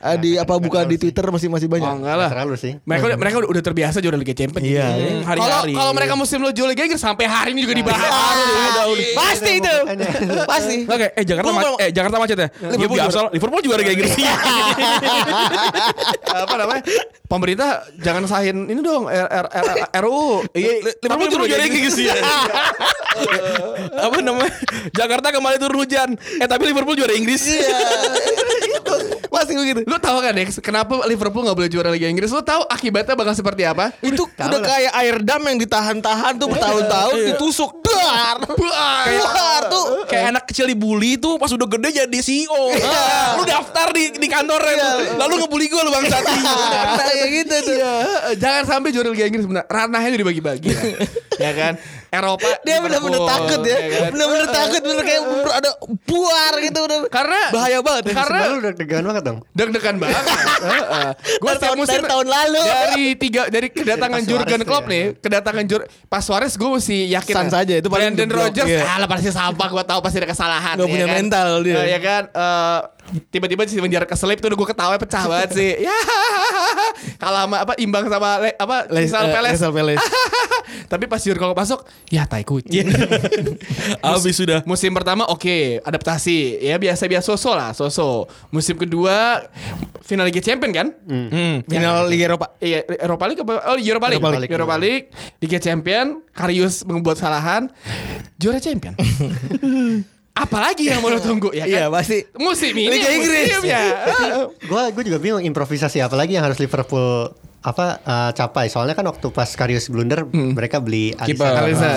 [0.04, 1.88] Eh, di apa buka di Twitter masih masih banyak.
[1.88, 2.28] Oh enggak lah.
[2.28, 2.76] Terlalu sih.
[2.84, 4.68] Mereka udah, mereka udah, terbiasa juara Liga Champions.
[4.68, 4.84] Iya.
[4.84, 5.74] Kalau Hari-hari.
[5.80, 8.04] kalau mereka musim lo juara Liga Inggris sampai hari ini juga dibahas.
[8.04, 8.84] Ah,
[9.16, 9.76] Pasti itu.
[10.44, 10.76] Pasti.
[10.84, 11.50] Oke, eh Jakarta
[11.80, 12.50] eh Jakarta macet ya.
[12.76, 14.12] Liverpool biasa Liverpool juara Liga Inggris.
[16.30, 16.84] Apa namanya?
[17.28, 19.68] Pemerintah jangan sahin ini dong R, R, R,
[20.06, 20.46] RUU.
[20.54, 22.14] Iya, Liverpool juara Liga Inggris ya.
[24.00, 24.54] Apa namanya?
[24.94, 26.10] Jakarta kembali turun hujan.
[26.40, 27.42] Eh tapi Liverpool juara Inggris.
[27.50, 27.74] Iya.
[29.34, 29.82] Pasti begitu.
[29.90, 32.32] Lu tahu kan Dex, kenapa Liverpool nggak boleh juara Liga Inggris?
[32.32, 33.92] Lu tahu akibatnya bakal seperti apa?
[34.00, 37.83] Itu udah kayak air dam yang ditahan-tahan tuh bertahun-tahun ditusuk.
[38.14, 38.38] Dar.
[38.46, 39.86] Keluar tuh.
[40.06, 42.64] Kayak anak kecil dibully tuh pas udah gede jadi CEO.
[43.40, 45.18] Lu daftar di di kantornya tuh.
[45.18, 46.24] Lalu ngebully gue lu bangsat.
[46.24, 47.76] Nah, kayak gitu tuh.
[47.76, 47.94] Iya,
[48.38, 49.66] jangan sampai juara Liga Inggris benar.
[49.66, 50.82] Ranahnya udah dibagi-bagi ya.
[51.50, 51.74] ya kan?
[52.14, 53.78] Eropa Dia benar-benar takut ya.
[53.82, 54.10] kan?
[54.12, 55.22] Benar-benar takut bener kayak
[55.60, 55.70] ada
[56.04, 57.00] buar gitu udah.
[57.08, 58.14] Karena bahaya banget ya.
[58.16, 59.38] Karena lu deg-degan banget dong.
[59.52, 60.24] deg-degan banget.
[61.42, 62.62] Gue tahun- dari tahun lalu.
[62.64, 64.92] dari tiga dari kedatangan Jurgen Klopp ya.
[64.92, 67.62] nih, kedatangan Jur pas Suarez gue mesti yakin Sans lah.
[67.62, 70.86] aja, itu paling Brandon Rodgers ah lah pasti sampah gue tahu pasti ada kesalahan Nggak
[70.86, 71.16] ya punya kan?
[71.18, 71.76] mental dia.
[71.76, 72.80] Eh, ya kan Eh,
[73.30, 75.94] tiba-tiba si menjar keselip tuh gue ketawa pecah banget sih ya
[77.22, 80.00] kalah sama apa imbang sama le- apa Les- Crystal eh, Palace.
[80.92, 82.88] tapi pas Jurgen Klopp masuk ya tai kucing
[84.00, 84.60] Abis sudah.
[84.66, 86.60] Musim pertama oke, adaptasi.
[86.60, 88.28] Ya biasa-biasa soso lah, soso.
[88.50, 89.44] Musim kedua
[90.02, 90.88] final Liga Champion kan?
[91.06, 91.64] Hmm.
[91.66, 92.56] Final Liga Eropa.
[92.60, 93.54] Iya, Eropa League apa?
[93.74, 94.20] Oh, Europa League.
[94.20, 94.52] Europa League.
[94.52, 95.06] Europa League,
[95.40, 97.72] Liga Champion, Karius membuat kesalahan,
[98.36, 98.94] juara champion.
[100.34, 101.70] Apalagi yang mau lo tunggu ya kan?
[101.70, 102.18] Iya pasti.
[102.42, 103.48] Musim ini Liga Inggris.
[103.54, 103.82] musimnya.
[104.60, 107.32] gue gue juga bingung improvisasi apa lagi yang harus Liverpool
[107.64, 111.16] apa eh, capai soalnya kan waktu pas Karius blunder mereka beli.
[111.16, 111.48] Alisson.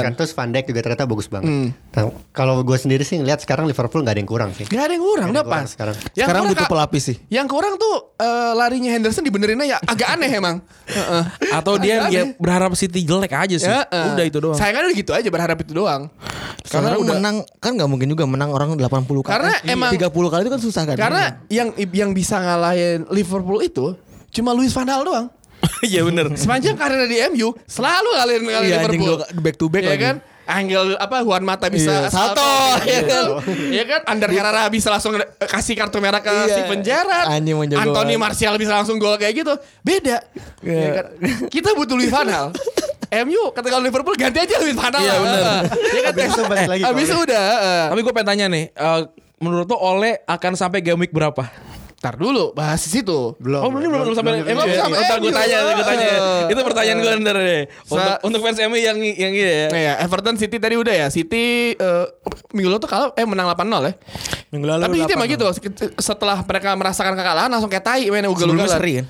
[0.00, 1.74] kan terus Van Dijk juga ternyata bagus banget.
[1.90, 4.62] Nah, kalau gue sendiri sih ngeliat sekarang Liverpool nggak ada yang kurang sih.
[4.64, 5.74] Gak ada yang kurang, Nggak udah ada yang kurang pas.
[5.74, 5.94] sekarang.
[5.96, 7.16] Yang Sekarang kurang, butuh pelapis sih.
[7.28, 10.56] Yang kurang tuh eh, larinya Henderson dibenerinnya ya agak aneh emang.
[10.96, 11.22] Heeh.
[11.50, 13.66] Atau dia ya berharap City jelek aja sih.
[13.66, 14.06] Ya, eh.
[14.08, 14.54] Udah itu doang.
[14.54, 16.06] Sayangnya udah gitu aja berharap itu doang.
[16.62, 18.86] Karena udah- menang kan nggak mungkin juga menang orang 80
[19.20, 19.32] kali.
[19.32, 20.94] Karena Eh, emang- 30 kali itu kan susah kan.
[20.94, 23.98] Karena yang yang bisa ngalahin Liverpool itu
[24.30, 25.26] cuma Luis van Gaal doang.
[25.82, 26.32] Iya bener.
[26.34, 29.14] Sepanjang karirnya di MU selalu ngalahin ngalahin Iya, Liverpool.
[29.36, 30.04] back to back Iya lagi.
[30.04, 30.16] kan?
[30.46, 33.24] Angel apa Juan Mata bisa Iya, salto, iya iya kan?
[33.66, 34.00] Iya kan?
[34.06, 36.46] Ander Herrera bisa langsung kasih kartu merah ke Iya.
[36.48, 37.26] Steven Gerrard.
[37.28, 37.82] Anjing menjagoan.
[37.84, 39.52] Anthony Martial bisa langsung gol kayak gitu.
[39.80, 40.22] Beda.
[40.60, 40.70] Iya.
[40.72, 41.06] Iya kan?
[41.46, 42.48] Kita butuh Luis van Gaal.
[43.26, 45.02] MU ketika Liverpool ganti aja Luis van Gaal.
[45.02, 45.42] Iya, bener.
[45.66, 46.12] Iya kan?
[46.14, 47.24] Habis itu balik lagi itu Ole.
[47.26, 47.44] udah.
[47.58, 47.84] eh.
[47.90, 49.00] Tapi gue pengen tanya nih, eh,
[49.36, 51.42] menurut lo Ole akan sampai game week berapa?
[51.96, 53.32] Ntar dulu bahas di situ.
[53.40, 53.64] Belum.
[53.64, 54.78] oh belum belum, belum sampai belum, emang belum.
[54.78, 56.06] sampai Sampai Ntar gue tanya, gue tanya.
[56.06, 56.44] Eh.
[56.52, 57.62] Itu pertanyaan gue ntar deh.
[57.88, 59.66] Untuk, untuk fans MU yang yang ini ya.
[59.72, 61.06] Nah ya, Everton City tadi udah ya.
[61.08, 62.04] City eh,
[62.52, 63.92] minggu lalu tuh kalah eh menang 8-0 ya.
[64.52, 65.34] Minggu lalu Tapi itu emang 8-0.
[65.34, 65.44] gitu
[65.96, 68.76] setelah mereka merasakan kekalahan langsung kayak tai mainnya Sebelumnya ugal-ugalan.
[68.76, 69.06] seri kan?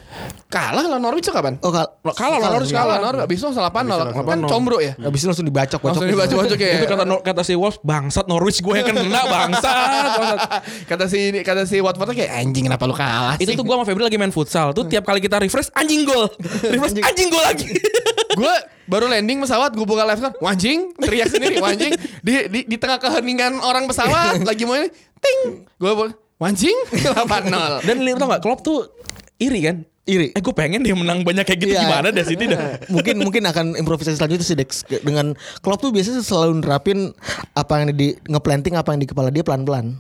[0.47, 1.59] Kalah lawan Norwich kapan?
[1.59, 3.19] Oh kal Kalah lawan Norwich Kalah kalah.
[3.19, 4.47] Norwich habis itu 8-0 kan 8-0.
[4.47, 4.95] combro ya.
[4.95, 8.75] Habis itu langsung dibacok Langsung dibaca-baca kayak Itu kata kata si Wolves bangsat Norwich gue
[8.75, 9.75] yang kena bangsat.
[10.23, 10.39] bangsat.
[10.87, 14.07] kata si kata si Watford kayak anjing kenapa lu kalah Itu tuh gue sama Febri
[14.07, 16.31] lagi main futsal tuh tiap kali kita refresh anjing gol.
[16.73, 17.67] Refresh anjing gol lagi.
[18.39, 18.55] gue
[18.87, 23.01] baru landing pesawat gue buka live kan wanjing teriak sendiri wanjing di, di di tengah
[23.01, 25.39] keheningan orang pesawat lagi mau ini ting
[25.75, 25.91] gue
[26.37, 28.93] wanjing 8-0 Dan li- tau gak Klopp tuh
[29.41, 29.77] iri kan?
[30.07, 30.31] Iri.
[30.31, 31.83] Eh gue pengen dia menang banyak kayak gitu Iya.
[31.83, 32.79] gimana dah City dah.
[32.95, 34.71] mungkin mungkin akan improvisasi selanjutnya sih Dex
[35.03, 37.11] dengan Klopp tuh biasanya selalu nerapin
[37.53, 39.99] apa yang di ngeplanting apa yang di kepala dia pelan-pelan.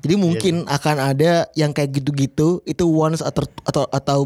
[0.00, 4.18] Jadi mungkin akan ada yang kayak gitu-gitu itu once atau atau atau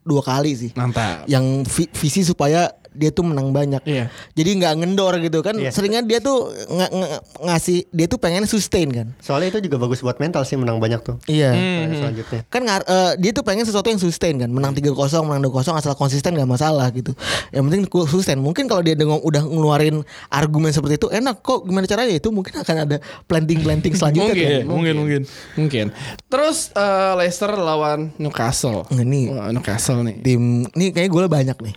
[0.00, 0.70] dua kali sih.
[0.72, 3.82] mantap Yang vi- visi supaya dia tuh menang banyak.
[3.82, 4.10] Iya.
[4.32, 5.54] Jadi nggak ngendor gitu kan.
[5.54, 5.70] Iya.
[5.70, 7.12] Seringnya dia tuh ng- ng-
[7.44, 9.06] ngasih dia tuh pengen sustain kan.
[9.18, 11.16] Soalnya itu juga bagus buat mental sih menang banyak tuh.
[11.24, 11.50] Iya.
[11.50, 12.40] Kayak Selanjutnya.
[12.46, 16.32] kan eh, dia tuh pengen sesuatu yang sustain kan menang 3-0 menang 2-0 asal konsisten
[16.32, 17.12] gak masalah gitu
[17.50, 21.84] yang penting sustain mungkin kalau dia dengan udah ngeluarin argumen seperti itu enak kok gimana
[21.84, 24.70] caranya itu mungkin akan ada planting planting selanjutnya Mungkin, tuh.
[24.70, 25.20] mungkin mungkin.
[25.54, 25.86] mungkin
[26.26, 31.56] terus eh, Leicester lawan Newcastle Nah, ini Wah, Newcastle nih tim ini kayaknya gue banyak
[31.60, 31.74] nih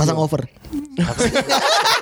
[0.00, 0.40] pasang over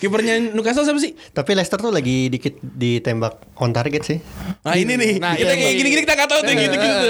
[0.00, 1.12] Kipernya Newcastle siapa sih?
[1.12, 4.18] Tapi Leicester tuh lagi dikit ditembak on target sih.
[4.60, 5.12] Nah ini nih.
[5.18, 5.60] Nah, kita ini.
[5.60, 7.06] kayak gini-gini kita nggak tahu tuh gitu gitu.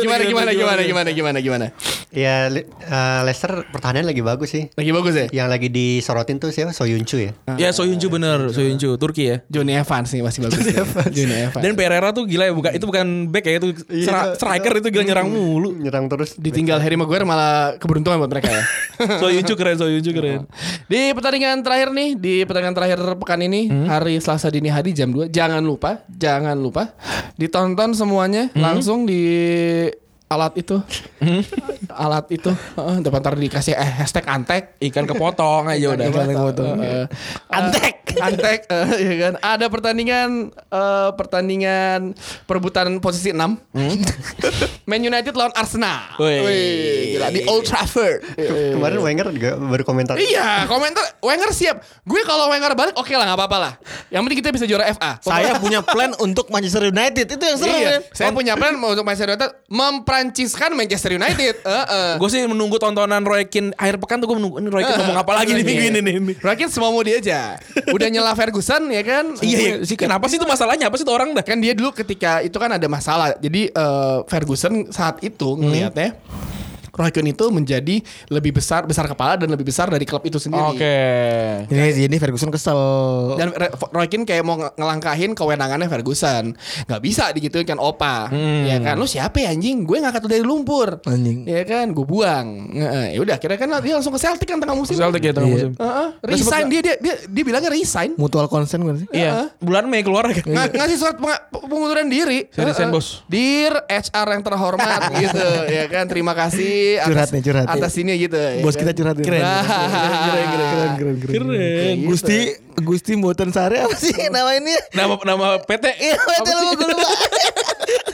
[0.00, 1.66] gimana gimana gimana gimana gimana gimana
[2.08, 4.68] Ya Le- eh, Leicester pertahanan lagi bagus sih.
[4.70, 6.72] lagi bagus ya Yang lagi disorotin tuh siapa?
[6.72, 7.32] Soyuncu ya.
[7.54, 9.36] Ya Soyuncu bener, Soyuncu Turki ya.
[9.46, 10.60] Johnny Evans nih masih bagus
[11.10, 13.68] Johnny Evans Dan Pereira tuh gila ya bukan itu bukan back ya itu
[14.02, 15.72] sera- striker itu gila nyerang mulu.
[15.74, 16.32] Nyerang terus.
[16.34, 18.62] ditinggal Harry Maguire malah keberuntungan buat mereka ya
[19.20, 20.48] Soyuncu keren, Soyuncu keren.
[20.86, 25.26] Di pertandingan terakhir nih, di pertandingan terakhir pekan ini, hari Selasa dini hari jam 2,
[25.26, 26.94] jangan lupa, jangan lupa
[27.34, 29.18] ditonton semuanya langsung di
[30.30, 30.78] alat itu.
[31.92, 32.48] alat itu.
[33.04, 34.80] Depan ntar dikasih eh, hashtag antek.
[34.80, 36.06] Ikan kepotong aja udah.
[36.08, 36.76] Ikan kepotong.
[37.52, 38.01] Antek.
[38.18, 39.32] Antek eh, ya kan.
[39.40, 42.12] Ada pertandingan eh, pertandingan
[42.44, 43.38] perebutan posisi 6.
[44.90, 46.18] Man United lawan Arsenal.
[46.18, 47.16] Wih.
[47.16, 48.24] Gila di Old Trafford.
[48.34, 50.18] Ke- Kemarin Wenger juga baru komentar.
[50.18, 51.80] Iya, komentar Wenger siap.
[52.02, 53.72] Gue kalau Wenger balik oke lah, nggak apa-apa lah.
[54.10, 55.10] Yang penting kita bisa juara FA.
[55.22, 59.04] saya punya plan untuk Manchester United itu yang seru iya, kan saya punya plan untuk
[59.06, 61.54] Manchester United mempranciskan Manchester United.
[61.68, 62.10] Heeh.
[62.18, 65.18] Gue sih menunggu tontonan Roy Keane akhir pekan tuh gue menunggu ini Roy Keane ngomong
[65.20, 66.14] apa lagi nih minggu ini nih.
[66.42, 67.40] Rakyat semua mau dia aja.
[67.92, 69.24] Udah nyela Ferguson ya kan?
[69.38, 71.44] Iya, iya sih kenapa sih itu masalahnya apa sih tuh orang dah?
[71.44, 73.36] Kan dia dulu ketika itu kan ada masalah.
[73.38, 76.61] Jadi eh, Ferguson saat itu ngelihatnya Roy
[76.92, 77.96] Keane itu menjadi
[78.28, 80.76] lebih besar besar kepala dan lebih besar dari klub itu sendiri.
[81.66, 82.76] ini ini Ferguson kesel
[83.34, 83.48] Dan
[84.04, 86.52] Keane kayak mau nge- ngelangkahin kewenangannya Ferguson.
[86.84, 88.28] Nggak bisa digituin kan Opa.
[88.62, 89.82] Ya kan, lu siapa ya anjing?
[89.82, 91.00] Gue ngangkat dari lumpur.
[91.02, 91.44] Anjing.
[91.44, 92.68] Ya kan, gue buang.
[93.08, 94.92] Ya udah, kira kan dia langsung ke Celtic kan tengah musim.
[94.94, 95.56] Celtic ya tengah Iya.
[95.58, 95.72] musim.
[95.74, 96.08] Heeh.
[96.22, 98.12] resign dia, dia dia dia bilangnya resign.
[98.14, 100.44] mutual consent kan sih Iya, bulan Mei keluar kan.
[100.44, 101.16] Ng- ngasih surat
[101.50, 102.46] pengunduran diri.
[102.50, 103.24] Saya resign, bos.
[103.26, 105.48] Dear HR yang terhormat gitu.
[105.66, 107.66] Ya kan, terima kasih Curhat nih, curhat.
[107.68, 108.36] atas ini gitu.
[108.36, 108.80] ya bos kan?
[108.84, 109.42] kita curhat Keren.
[109.42, 109.62] Nah.
[109.62, 110.58] keren keren
[110.92, 111.96] keren keren Keren.
[112.06, 112.38] Gusti
[112.80, 115.84] Gusti Mboten Sari apa sih nama ini Nama nama PT.
[115.98, 117.10] Iya, betul lupa gue lupa.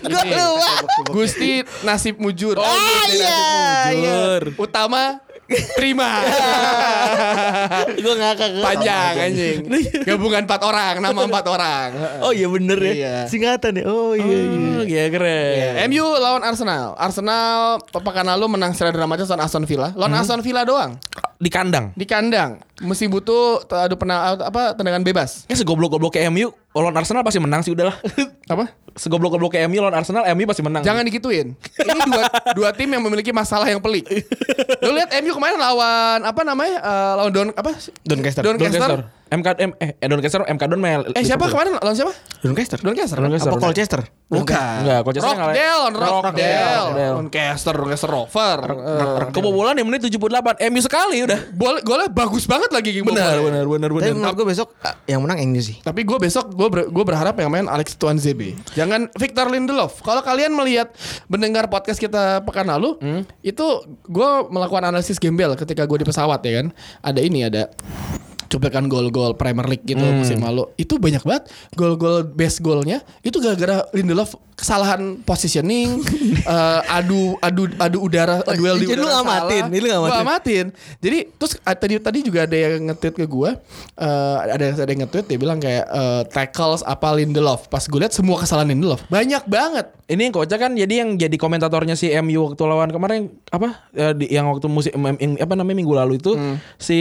[0.08, 0.72] Gue lupa.
[1.12, 1.50] Gusti
[1.82, 2.56] nasib mujur.
[2.58, 4.42] Ah, Gusti iya, nasib mujur.
[4.48, 4.58] iya.
[4.58, 5.02] Utama
[5.48, 6.20] Terima.
[8.04, 8.50] Gue ngakak.
[8.60, 9.58] Panjang anjing.
[10.08, 11.88] Gabungan empat orang, nama empat orang.
[12.20, 12.92] Oh iya bener ya.
[12.92, 13.14] Iya.
[13.32, 13.84] Singkatan ya.
[13.88, 14.60] Oh iya iya.
[14.76, 15.88] Oh, iya keren.
[15.88, 16.92] MU lawan Arsenal.
[17.00, 19.96] Arsenal pekan lalu menang secara dramatis lawan Aston Villa.
[19.96, 21.00] Lawan Aston Villa doang
[21.38, 21.94] Di kandang.
[21.96, 22.60] di kandang.
[22.82, 25.46] Mesti butuh adu pena apa tendangan bebas.
[25.48, 27.96] Ya segoblok-goblok ke MU lawan Arsenal pasti menang sih udahlah.
[28.54, 28.72] Apa?
[28.98, 30.82] Segoblok-goblok ke MU lawan Arsenal, MU pasti menang.
[30.82, 31.54] Jangan digituin.
[31.54, 32.24] Ini dua
[32.58, 34.06] dua tim yang memiliki masalah yang pelik.
[34.82, 36.76] Lu lihat MU kemarin lawan apa namanya?
[36.82, 37.70] Eh, lawan Don apa?
[38.02, 38.42] Doncaster.
[38.42, 38.78] Doncaster.
[38.80, 39.00] Doncaster.
[39.28, 41.00] MK M eh eh, Doncaster MK Don Mel.
[41.12, 42.12] Eh siapa kemarin lawan siapa?
[42.40, 42.78] Doncaster.
[42.80, 43.18] Doncaster.
[43.20, 43.52] Doncaster.
[43.52, 44.00] Apa Colchester?
[44.28, 44.76] Bukan.
[44.84, 45.84] Enggak, Colchester Rockdale.
[45.88, 47.12] Rockdale, Rockdale.
[47.16, 48.58] Doncaster, Doncaster Rover.
[48.68, 51.40] Eh, Kebobolan di menit 78 MU sekali udah.
[51.56, 54.16] Boleh, golnya bagus banget lagi Benar, benar, benar, Tapi benar.
[54.16, 55.80] menurut gue besok ah, yang menang MU sih.
[55.80, 58.56] Tapi gue besok gue gue berharap yang main Alex Tuan ZB.
[58.76, 60.04] Jangan Victor Lindelof.
[60.04, 60.92] Kalau kalian melihat
[61.28, 63.00] mendengar podcast kita pekan lalu,
[63.40, 63.66] itu
[64.08, 66.66] gue melakukan analisis gembel ketika gue di pesawat ya kan.
[67.00, 67.72] Ada ini ada
[68.48, 70.66] cuplikan gol-gol Premier League gitu musim lalu.
[70.80, 76.02] Itu banyak banget gol-gol best golnya itu gara-gara Lindelof kesalahan positioning,
[76.54, 79.70] eh, adu adu adu udara, duel di Jadi lu udara ngamatin, salah.
[79.70, 80.10] ini lu ngamatin.
[80.10, 80.66] Gua amatin.
[80.98, 83.50] Jadi terus tadi tadi juga ada yang nge-tweet ke gue,
[84.02, 87.70] eh, ada ada yang nge-tweet dia bilang kayak eh, tackles apa Lindelof.
[87.70, 89.94] Pas gue lihat semua kesalahan Lindelof banyak banget.
[90.08, 94.32] Ini yang kocak kan jadi yang jadi komentatornya si MU waktu lawan kemarin apa di,
[94.32, 96.32] yang waktu musim apa namanya minggu lalu itu
[96.80, 96.96] si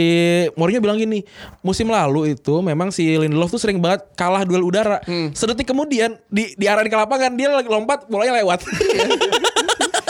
[0.60, 1.24] Mourinho bilang gini
[1.60, 4.98] musim lalu itu memang si Lindelof tuh sering banget kalah duel udara
[5.32, 8.62] sedetik kemudian di diarahin ke lapangan dia lagi lompat bolanya lewat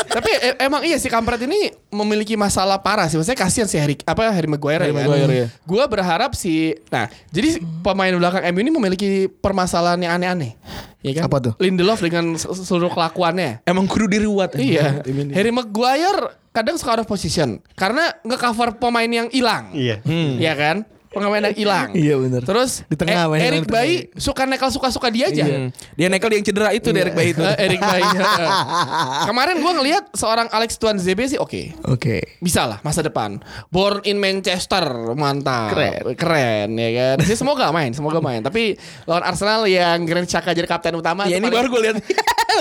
[0.08, 3.20] Tapi e- emang iya si kampret ini memiliki masalah parah sih.
[3.20, 5.04] Maksudnya kasihan si Harry apa Harry Maguire Harry ya.
[5.04, 5.46] Maguire, iya.
[5.62, 10.56] Gue berharap si nah jadi pemain belakang MU ini memiliki permasalahan yang aneh-aneh.
[11.04, 11.30] Ya kan?
[11.30, 11.54] Apa tuh?
[11.62, 13.62] Lindelof dengan seluruh kelakuannya.
[13.62, 15.04] emang kudu diruat Iya,
[15.36, 19.70] Harry Maguire kadang suka out of position karena nge-cover pemain yang hilang.
[19.76, 20.02] Iya.
[20.08, 20.76] Iya kan?
[21.08, 21.88] Pemain yang hilang.
[21.90, 22.42] Iya, bener.
[22.42, 23.64] Terus Di tengah, E- tengah.
[23.64, 25.40] Bayi suka nekel suka-suka dia aja.
[25.42, 25.68] Hmm.
[25.94, 28.04] dia nekel yang cedera itu Derek Bayi itu Eric Bayi.
[28.04, 28.50] Heeh.
[29.28, 31.72] Kemarin gue ngelihat seorang Alex Tuan ZB sih oke.
[31.86, 32.38] Oke.
[32.38, 33.40] Bisa lah masa depan.
[33.66, 35.72] Born in Manchester, mantap.
[35.72, 36.12] Keren.
[36.14, 37.16] Keren ya kan.
[37.22, 38.40] Sih semoga main, semoga main.
[38.40, 41.24] Tapi lawan Arsenal yang Granit Xhaka jadi kapten utama.
[41.24, 41.96] ya ini paling- baru gue lihat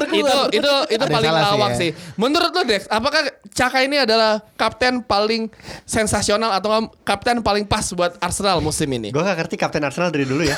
[0.08, 1.80] itu itu itu Ada paling salah sih lawak ya.
[1.80, 3.22] sih, Menurut lo Dex, apakah
[3.58, 5.50] Caka ini adalah kapten paling
[5.82, 9.10] sensasional atau kapten paling pas buat Arsenal musim ini?
[9.10, 10.54] Gue gak ngerti kapten Arsenal dari dulu ya.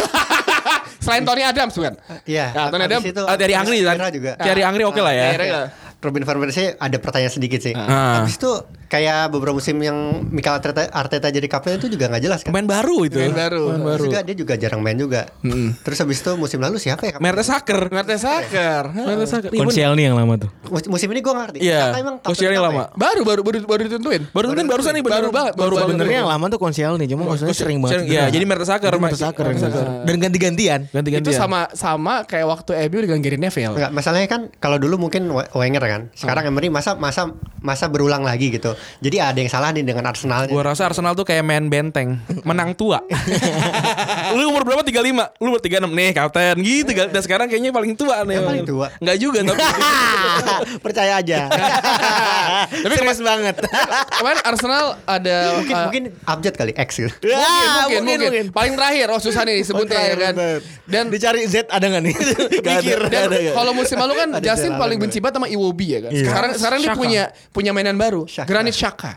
[1.04, 1.96] Selain Tony Adams bukan?
[2.28, 2.52] Iya.
[2.52, 4.36] Ya, Tony Adams, itu Ah, dari Angri kan juga.
[4.36, 5.62] Thierry Angri oke lah ya Iya.
[6.00, 7.76] Robin van Persie ada pertanyaan sedikit sih.
[7.76, 8.24] Ah.
[8.24, 8.48] Habis itu
[8.88, 12.56] kayak beberapa musim yang Mikel Arteta, Arteta jadi kapten itu juga nggak jelas kan.
[12.56, 13.64] pemain baru itu Pemain baru.
[13.68, 15.28] Pemain Terus baru juga dia juga jarang main juga.
[15.84, 17.12] Terus habis itu musim lalu siapa ya?
[17.12, 17.26] kapten?
[17.28, 18.84] Mertesacker Mertesacker.
[18.96, 20.50] Mertesacker Iya, Konsel nih yang lama tuh.
[20.72, 21.58] Mus- Musim ini gue ngerti.
[21.60, 21.84] Iya,
[22.24, 22.82] Koscielny apa lama.
[22.82, 22.86] ya?
[22.96, 24.22] Baru baru baru baru ditentuin.
[24.32, 25.76] Baru kan barusan nih Baru banget, baru.
[25.84, 28.08] Sebenarnya yang lama tuh Konsel nih, cuma maksudnya sering banget.
[28.08, 28.90] Iya, jadi Mertesacker.
[28.96, 29.46] Mertesacker.
[30.08, 30.80] Dan ganti-gantian.
[30.96, 31.28] Ganti-gantian.
[31.28, 33.76] Itu sama sama kayak waktu MU Gary Neville.
[33.76, 36.02] Enggak, masalahnya kan kalau dulu mungkin Wenger kan.
[36.13, 38.78] Sekarang Emery masa masa masa berulang lagi gitu.
[39.02, 40.54] Jadi ada yang salah nih dengan Arsenalnya.
[40.54, 43.02] Gua rasa Arsenal tuh kayak main benteng, menang tua.
[44.38, 44.86] lu umur berapa?
[44.86, 45.41] 35.
[45.41, 46.56] Lu umur 36 nih, kapten.
[46.62, 47.08] Gitu kan.
[47.10, 48.38] Dan sekarang kayaknya paling tua nih.
[48.38, 48.88] Yang paling tua.
[49.02, 49.60] Enggak juga tapi.
[50.86, 51.39] Percaya aja.
[52.86, 53.56] Tapi serius banget.
[54.19, 57.12] Kemarin Arsenal ada mungkin uh, mungkin abjad kali X gitu.
[57.12, 60.34] mungkin, Ya, mungkin, mungkin, Paling terakhir oh susah nih disebutnya ya kan.
[60.86, 62.15] Dan dicari Z ada nggak nih?
[62.62, 62.99] Mikir.
[63.10, 63.56] dan ada nggak?
[63.56, 66.12] kalau musim lalu kan Justin jalan paling benci banget sama Iwobi ya kan.
[66.12, 67.00] Sekarang sekarang dia Shaka.
[67.00, 68.48] punya punya mainan baru, Shaka.
[68.48, 69.12] Granit Xhaka.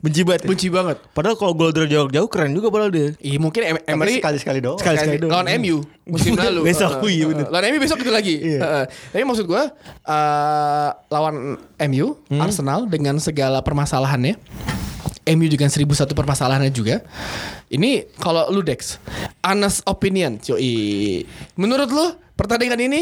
[0.00, 0.42] benci banget.
[0.46, 0.96] Benci banget.
[1.10, 3.12] Padahal kalau gol dari jauh-jauh keren juga padahal dia.
[3.18, 4.78] Ih mungkin Em- Emery sekali sekali doang.
[4.78, 5.32] Sekali-sekali doang.
[5.34, 6.60] lawan MU musim lalu.
[6.72, 7.12] Besok, Heeh.
[7.12, 7.46] iya bener.
[7.50, 8.34] Lawan MU besok gitu lagi.
[8.40, 8.84] Heeh.
[8.88, 9.68] Tapi maksud gua
[10.02, 12.06] eh, lawan MU
[12.38, 14.38] Arsenal dengan segala permasalahannya
[15.22, 16.98] MU dengan seribu satu permasalahannya juga.
[17.70, 18.98] Ini kalau lu Dex,
[19.40, 21.22] honest opinion, cuy.
[21.54, 22.06] Menurut lu
[22.42, 23.00] pertandingan ini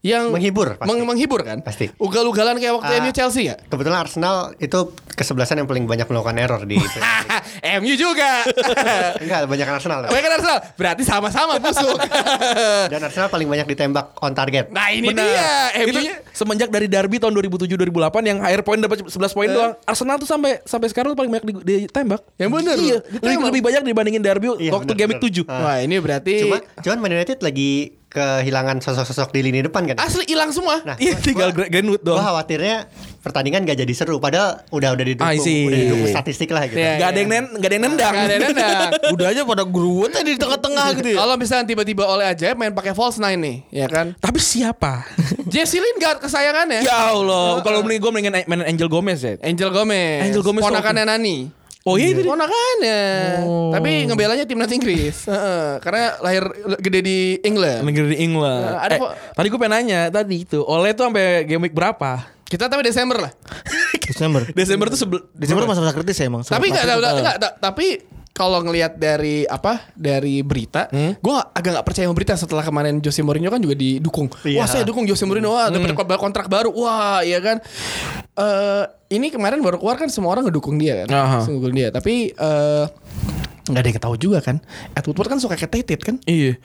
[0.00, 0.88] yang Menghibur, pasti.
[0.88, 1.60] meng- menghibur kan?
[1.60, 1.92] Pasti.
[1.94, 2.98] Ugal-ugalan kayak waktu Ah.
[2.98, 3.60] MU Chelsea ya?
[3.60, 4.78] Kebetulan Arsenal itu
[5.12, 6.80] kesebelasan yang paling banyak melakukan error di
[7.76, 8.40] MU juga.
[9.22, 10.08] Enggak, banyak Arsenal.
[10.08, 12.00] Kan Arsenal berarti sama-sama busuk.
[12.92, 14.70] Dan Arsenal paling banyak ditembak on target.
[14.70, 15.20] nah ini Benar.
[15.20, 15.84] dia.
[15.84, 16.00] Itu
[16.32, 17.92] semenjak dari derby tahun 2007-2008
[18.24, 19.72] yang akhir poin dapat 11 poin doang.
[19.84, 22.24] Arsenal tuh sampai sampai sekarang tuh paling banyak di- ditembak.
[22.36, 25.44] Yang bener Iya, lebih, lebih banyak dibandingin derby Iya, waktu bener, game week bener.
[25.44, 25.52] 7.
[25.52, 25.60] Ah.
[25.60, 29.96] Wah ini berarti Cuma cuman Man United lagi kehilangan sosok-sosok di lini depan kan.
[29.96, 30.82] Asli hilang semua.
[30.82, 32.18] Nah, Iya tinggal Gre- Greenwood doang.
[32.18, 36.74] khawatirnya pertandingan gak jadi seru padahal udah udah didukung udah didukung statistik lah gitu.
[36.76, 36.98] Iya.
[36.98, 38.12] Gak ada yang nen, gak ada yang nendang.
[38.12, 38.90] Gak ada yang nendang.
[39.14, 41.18] Udah aja pada gruwet aja di tengah-tengah gitu ya.
[41.18, 44.14] Kalau misalnya tiba-tiba oleh aja main pakai false nine nih, ya kan?
[44.16, 45.06] Tapi siapa?
[45.52, 46.82] Jesse Lingard kesayangannya.
[46.82, 49.38] ya Allah, kalau mending gue mendingan main Angel Gomez ya.
[49.40, 50.26] Angel Gomez.
[50.26, 51.59] Angel Gomez Ponakannya Nani.
[51.82, 52.28] Oh iya itu dia.
[52.28, 53.00] Ponakannya.
[53.72, 55.24] Tapi ngebelanya timnas Inggris.
[55.30, 56.44] Heeh, karena lahir
[56.76, 57.80] gede di England.
[57.82, 58.68] Negeri di England.
[58.68, 61.72] Nah, ada Eh, kok- tadi gue pengen nanya tadi itu, Oleh tuh sampai game week
[61.72, 62.28] berapa?
[62.44, 63.32] Kita tapi Desember lah.
[64.10, 64.42] Desember.
[64.52, 66.42] Desember tuh sebel Desember masa-masa kritis ya emang.
[66.42, 67.86] tapi enggak, enggak, enggak, tapi
[68.30, 71.18] kalau ngelihat dari apa dari berita, Hmm?
[71.18, 74.32] gue agak nggak percaya sama berita setelah kemarin Jose Mourinho kan juga didukung.
[74.46, 74.64] Iya.
[74.64, 77.60] Wah saya dukung Jose Mourinho, wah dapat kontrak baru, wah iya kan.
[78.34, 81.38] Eh ini kemarin baru keluar kan semua orang ngedukung dia kan, Aha.
[81.44, 81.92] ngedukung dia.
[81.92, 82.84] Tapi eh
[83.70, 84.56] nggak ada yang tahu juga kan.
[84.96, 86.16] Ed Woodward kan suka ketetet kan.
[86.24, 86.56] Iya.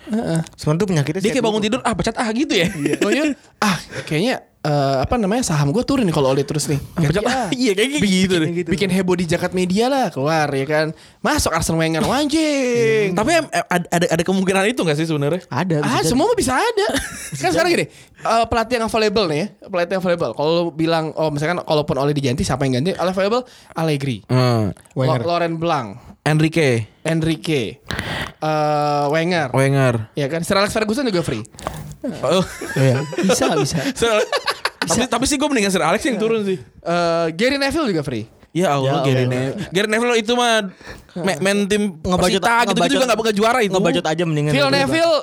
[0.56, 2.68] Sebenarnya tuh penyakitnya Dia kayak bangun tidur ah pecat ah gitu ya.
[3.06, 6.82] Oh iya, ah kayaknya eh, apa namanya saham gue turun nih kalau oleh terus nih.
[6.98, 7.54] Ah.
[7.54, 8.50] Iya kayak gitu deh.
[8.66, 10.88] Bikin heboh di jagat media lah keluar ya kan.
[11.22, 13.14] Masuk Arsene Wenger anjing.
[13.14, 15.46] Tapi em- em- ada, ada ada kemungkinan itu gak sih sebenarnya?
[15.48, 15.86] Ada.
[15.86, 16.10] Ah jadi.
[16.10, 16.88] semua mah bisa ada.
[17.42, 17.86] kan sekarang gini,
[18.26, 20.32] eh, pelatih yang available nih ya, pelatih yang available.
[20.34, 22.92] Kalau lu bilang, oh misalkan kalaupun oleh diganti siapa yang ganti?
[22.92, 24.74] Available Allegri, Hmm.
[24.92, 25.22] Wenger.
[25.22, 25.88] Lo- Laurent Blanc,
[26.22, 27.80] Enrique, Enrique,
[28.36, 30.10] eh, Wenger, Wenger.
[30.14, 30.42] ya kan?
[30.42, 31.46] Sir Alex Ferguson juga free.
[32.22, 32.44] Oh.
[32.76, 33.02] Iya.
[33.20, 33.78] Bisa, bisa.
[33.98, 34.26] Sir-
[34.82, 36.58] tapi tapi sih gue mendingan Sir Alex yang turun sih.
[36.62, 38.30] Eh, Gary Neville juga free.
[38.52, 39.34] Ya Allah, Ya Gary Allah.
[39.34, 39.68] Neville.
[39.68, 40.70] Gary Neville itu mah
[41.18, 43.74] ma- main tim Ngebacot- Persita gitu ngebacot- juga gak bakal juara itu.
[43.74, 44.54] Ngebacot aja mendingan.
[44.54, 45.16] Phil Neville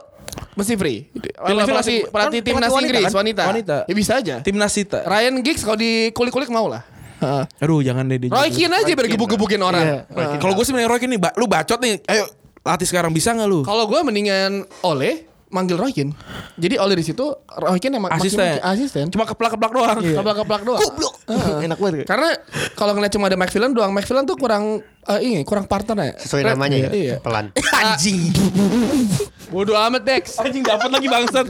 [0.53, 1.09] mesti free.
[1.13, 1.33] Neville
[1.65, 3.19] pelatih masih- pelatih kan timnas wanita Inggris kan?
[3.19, 3.43] wanita.
[3.49, 3.77] Wanita.
[3.89, 4.35] Ya bisa aja.
[4.45, 5.01] Timnas Sita.
[5.05, 6.83] Ryan Giggs kalau dikulik-kulik mau lah.
[7.23, 7.45] Heeh.
[7.63, 8.19] Aduh, jangan deh.
[8.27, 10.05] Roy Keane aja bergebuk-gebukin orang.
[10.05, 10.39] Heeh.
[10.43, 12.03] Kalau gue sih mending Roy Keane nih, lu bacot nih.
[12.11, 12.27] Ayo
[12.63, 13.63] latih sekarang bisa gak lu?
[13.63, 16.17] Kalau gue mendingan Oleh manggil Roy Keane.
[16.55, 18.41] Jadi Oleh di situ Roy Keane yang mak- Asisten.
[18.41, 19.05] makin- asisten.
[19.09, 19.99] Cuma keplak-keplak doang.
[20.01, 20.81] keplak-keplak doang.
[20.81, 21.15] Goblok.
[21.69, 22.05] Enak banget.
[22.05, 22.29] Karena
[22.73, 26.13] kalau ngeliat cuma ada McFillan doang, McFillan tuh kurang eh, ini kurang partner ya.
[26.17, 27.17] Sesuai Red- namanya ya, Iya.
[27.21, 27.53] pelan.
[27.79, 28.33] Anjing.
[29.47, 30.39] Bodoh amat Dex.
[30.39, 31.47] Anjing dapat lagi bangsat.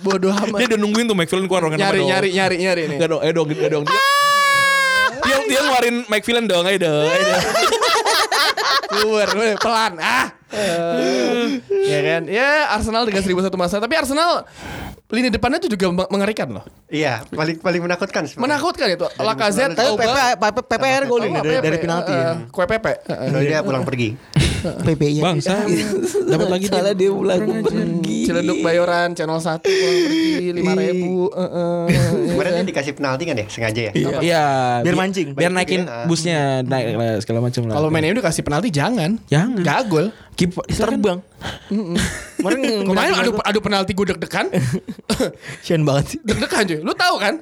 [0.00, 0.56] Bodoh amat.
[0.56, 1.74] Dia udah nungguin tuh McFillan keluar dong.
[1.74, 2.98] nyari nyari nyari nyari nih.
[2.98, 3.82] Gak dong, eh dong, eh dong.
[3.82, 3.98] Dia,
[5.20, 7.08] dia, dia ngeluarin McFillan dong, ayo dong.
[7.08, 7.44] Ayo dong.
[8.90, 9.26] Keluar
[9.56, 9.92] pelan.
[9.96, 10.26] Ah.
[10.50, 12.22] Eh, ya kan?
[12.26, 14.42] Ya Arsenal dengan 1001 masa, tapi Arsenal
[15.06, 16.66] lini depannya tuh juga me- mengerikan loh.
[16.86, 18.58] Iya, paling paling menakutkan sebenarnya.
[18.58, 19.06] Menakutkan itu.
[19.16, 21.64] Lacazette, Auba, PP, PP, PPR gol ini Oh, dari, Pepe.
[21.64, 22.22] dari penalti ya.
[22.22, 22.92] Eh, Kue Pepe.
[23.00, 24.08] Eh, Soalnya dia pulang pergi.
[24.60, 25.22] PP ya.
[25.24, 25.56] Bangsa.
[26.26, 26.76] Dapat lagi dia.
[26.76, 28.18] Salah dia pulang pergi.
[28.22, 31.14] Ciledug Bayoran channel 1 pulang pergi 5000 ribu
[32.30, 33.92] Kemarin dia dikasih penalti kan ya, sengaja ya.
[34.20, 34.44] Iya.
[34.80, 35.28] Biar bi- mancing.
[35.32, 36.04] Biar naikin Ah.
[36.04, 37.74] busnya naik segala macam lah.
[37.74, 39.16] Kalau main MU dikasih penalti jangan.
[39.26, 39.60] Jangan.
[39.60, 40.06] Gak gol.
[40.34, 41.20] Kiper Terbang.
[42.36, 44.48] Kemarin Kemarin adu adu penalti gue deg-degan.
[45.64, 46.18] Sian banget sih.
[46.20, 46.78] deg-degan cuy.
[46.80, 47.34] Lu tahu kan?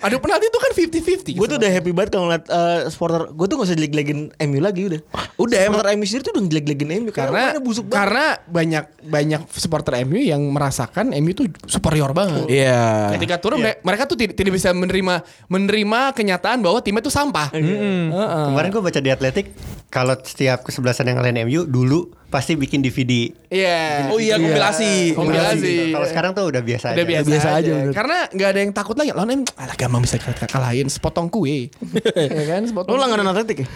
[0.00, 1.38] Adu penalti itu kan 50-50.
[1.38, 4.58] Gue tuh udah happy banget kalau ngeliat eh, supporter Gue tuh gak usah jelek-jelekin MU
[4.58, 5.00] lagi udah
[5.38, 9.40] Udah, Supporter MU sendiri tuh udah jelek-jelekin MU karena mainnya busuk banget karena banyak banyak
[9.48, 12.50] supporter MU yang merasakan MU tuh superior banget.
[12.50, 13.14] Iya.
[13.14, 17.54] Ketika turun mere- mereka tuh tidak, tidak bisa menerima menerima kenyataan bahwa timnya tuh sampah.
[17.54, 18.10] Heeh.
[18.50, 19.54] Kemarin gue baca di Atletik
[19.86, 23.30] kalau setiap kesebelasan yang ngalahin MU dulu pasti bikin DVD.
[23.48, 24.10] Iya.
[24.10, 25.14] Oh iya, kompilasi.
[25.14, 25.94] Kompilasi.
[25.94, 27.08] Kalau sekarang tuh udah biasa Udah aja.
[27.08, 27.72] biasa, Biasa aja.
[27.78, 27.92] aja.
[27.94, 29.10] Karena nggak ada yang takut lagi.
[29.10, 31.70] Lawan MU, alah gampang bisa kita kalahin sepotong kue.
[32.18, 32.90] ya kan sepotong.
[32.90, 33.68] Lo langganan atletik ya?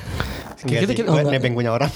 [0.61, 1.09] Enggak Gitu, gitu.
[1.09, 1.89] gue Oh, nebeng punya orang.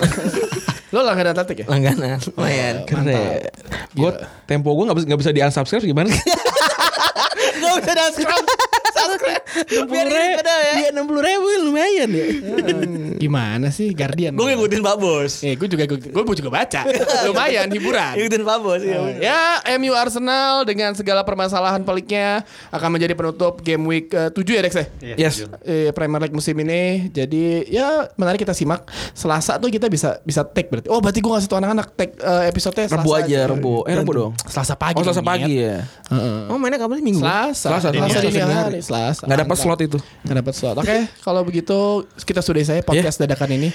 [0.94, 1.66] Lo langganan atletik ya?
[1.66, 3.50] Langganan Lumayan Keren.
[3.92, 4.10] Gue
[4.46, 6.08] tempo gue nggak bisa nggak bisa di unsubscribe gimana?
[7.54, 8.46] Gak usah dah subscribe
[9.74, 12.24] Ini ada ya Iya enam puluh ribu lumayan ya.
[13.16, 14.34] Gimana sih Guardian?
[14.34, 16.80] Gue ngikutin Pak Bos Eh, gue juga gue juga baca.
[17.28, 18.14] Lumayan hiburan.
[18.18, 19.40] Ngikutin Pak Bos ya Ya,
[19.76, 24.74] MU Arsenal dengan segala permasalahan peliknya akan menjadi penutup game week eh, 7 ya Dex
[24.74, 24.86] ya?
[25.00, 25.34] Iya, Yes.
[25.62, 30.42] Eh, Premier League musim ini jadi ya menarik kita simak Selasa tuh kita bisa bisa
[30.44, 33.74] take berarti oh berarti gue ngasih tau anak-anak take eh, episode Rebu aja, rebu.
[33.86, 34.32] Eh rebu dong.
[34.44, 35.82] Selasa pagi Oh selasa pagi ya.
[36.50, 37.20] Oh mainnya kapan sih minggu?
[37.22, 38.78] Selasa Selasa, Selasa, Selasa dini dini hari hari.
[38.82, 38.93] Selasa
[39.24, 39.98] Nggak dapat slot itu.
[40.24, 40.76] Nggak dapat slot.
[40.80, 41.78] Oke kalau begitu
[42.22, 43.68] kita sudah saya podcast dadakan ini.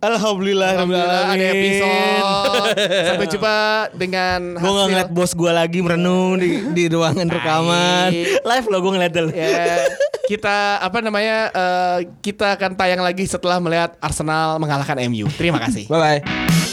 [0.00, 2.76] Alhamdulillah Alhamdulillah ada episode.
[3.08, 3.56] Sampai jumpa
[3.96, 8.10] dengan Gue gak ngeliat bos gue lagi merenung di, di ruangan rekaman.
[8.44, 9.84] Live loh gue ngeliat dulu ya
[10.26, 15.86] kita apa namanya eh, kita akan tayang lagi setelah melihat Arsenal mengalahkan MU terima kasih.
[15.86, 16.65] Bye bye.